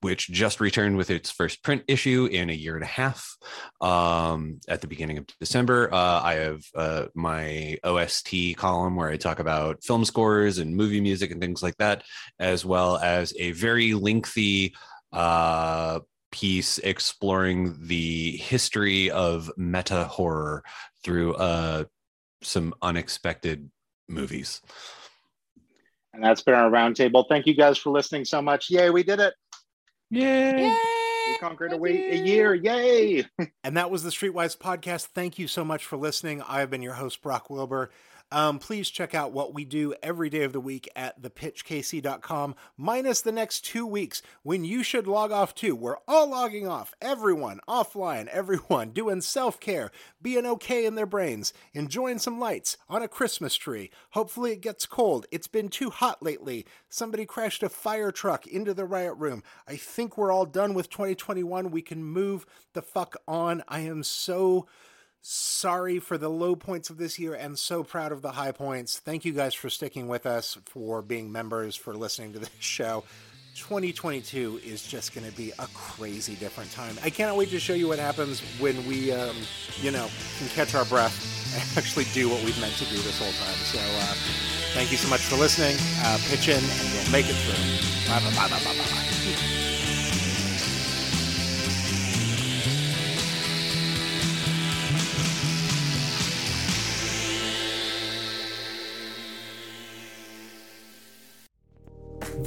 [0.00, 3.36] which just returned with its first print issue in a year and a half
[3.80, 5.92] um, at the beginning of December.
[5.92, 11.00] Uh, I have uh, my OST column where I talk about film scores and movie
[11.00, 12.02] music and things like that,
[12.38, 14.74] as well as a very lengthy
[15.12, 16.00] uh,
[16.32, 20.62] piece exploring the history of meta horror
[21.04, 21.84] through uh,
[22.42, 23.70] some unexpected
[24.08, 24.62] movies.
[26.12, 27.24] And that's been our roundtable.
[27.28, 28.68] Thank you guys for listening so much.
[28.70, 29.34] Yay, we did it.
[30.10, 30.66] Yay.
[30.66, 30.76] Yay.
[31.28, 32.54] We conquered a, week, a year.
[32.54, 33.24] Yay.
[33.64, 35.08] and that was the Streetwise podcast.
[35.14, 36.42] Thank you so much for listening.
[36.42, 37.90] I have been your host, Brock Wilbur.
[38.32, 43.20] Um, please check out what we do every day of the week at thepitchkc.com, minus
[43.20, 45.74] the next two weeks when you should log off too.
[45.74, 46.94] We're all logging off.
[47.00, 49.90] Everyone offline, everyone doing self care,
[50.22, 53.90] being okay in their brains, enjoying some lights on a Christmas tree.
[54.10, 55.26] Hopefully it gets cold.
[55.32, 56.66] It's been too hot lately.
[56.88, 59.42] Somebody crashed a fire truck into the riot room.
[59.66, 61.70] I think we're all done with 2021.
[61.70, 63.64] We can move the fuck on.
[63.68, 64.66] I am so
[65.22, 68.98] sorry for the low points of this year and so proud of the high points.
[68.98, 73.04] Thank you guys for sticking with us, for being members, for listening to this show.
[73.56, 76.96] 2022 is just going to be a crazy different time.
[77.02, 79.36] I cannot wait to show you what happens when we, um,
[79.80, 81.14] you know, can catch our breath
[81.54, 83.56] and actually do what we've meant to do this whole time.
[83.64, 84.14] So, uh,
[84.72, 85.76] thank you so much for listening.
[86.04, 88.10] Uh, pitch in and we'll make it through.
[88.10, 89.59] Bye, bye, bye, bye, bye, bye.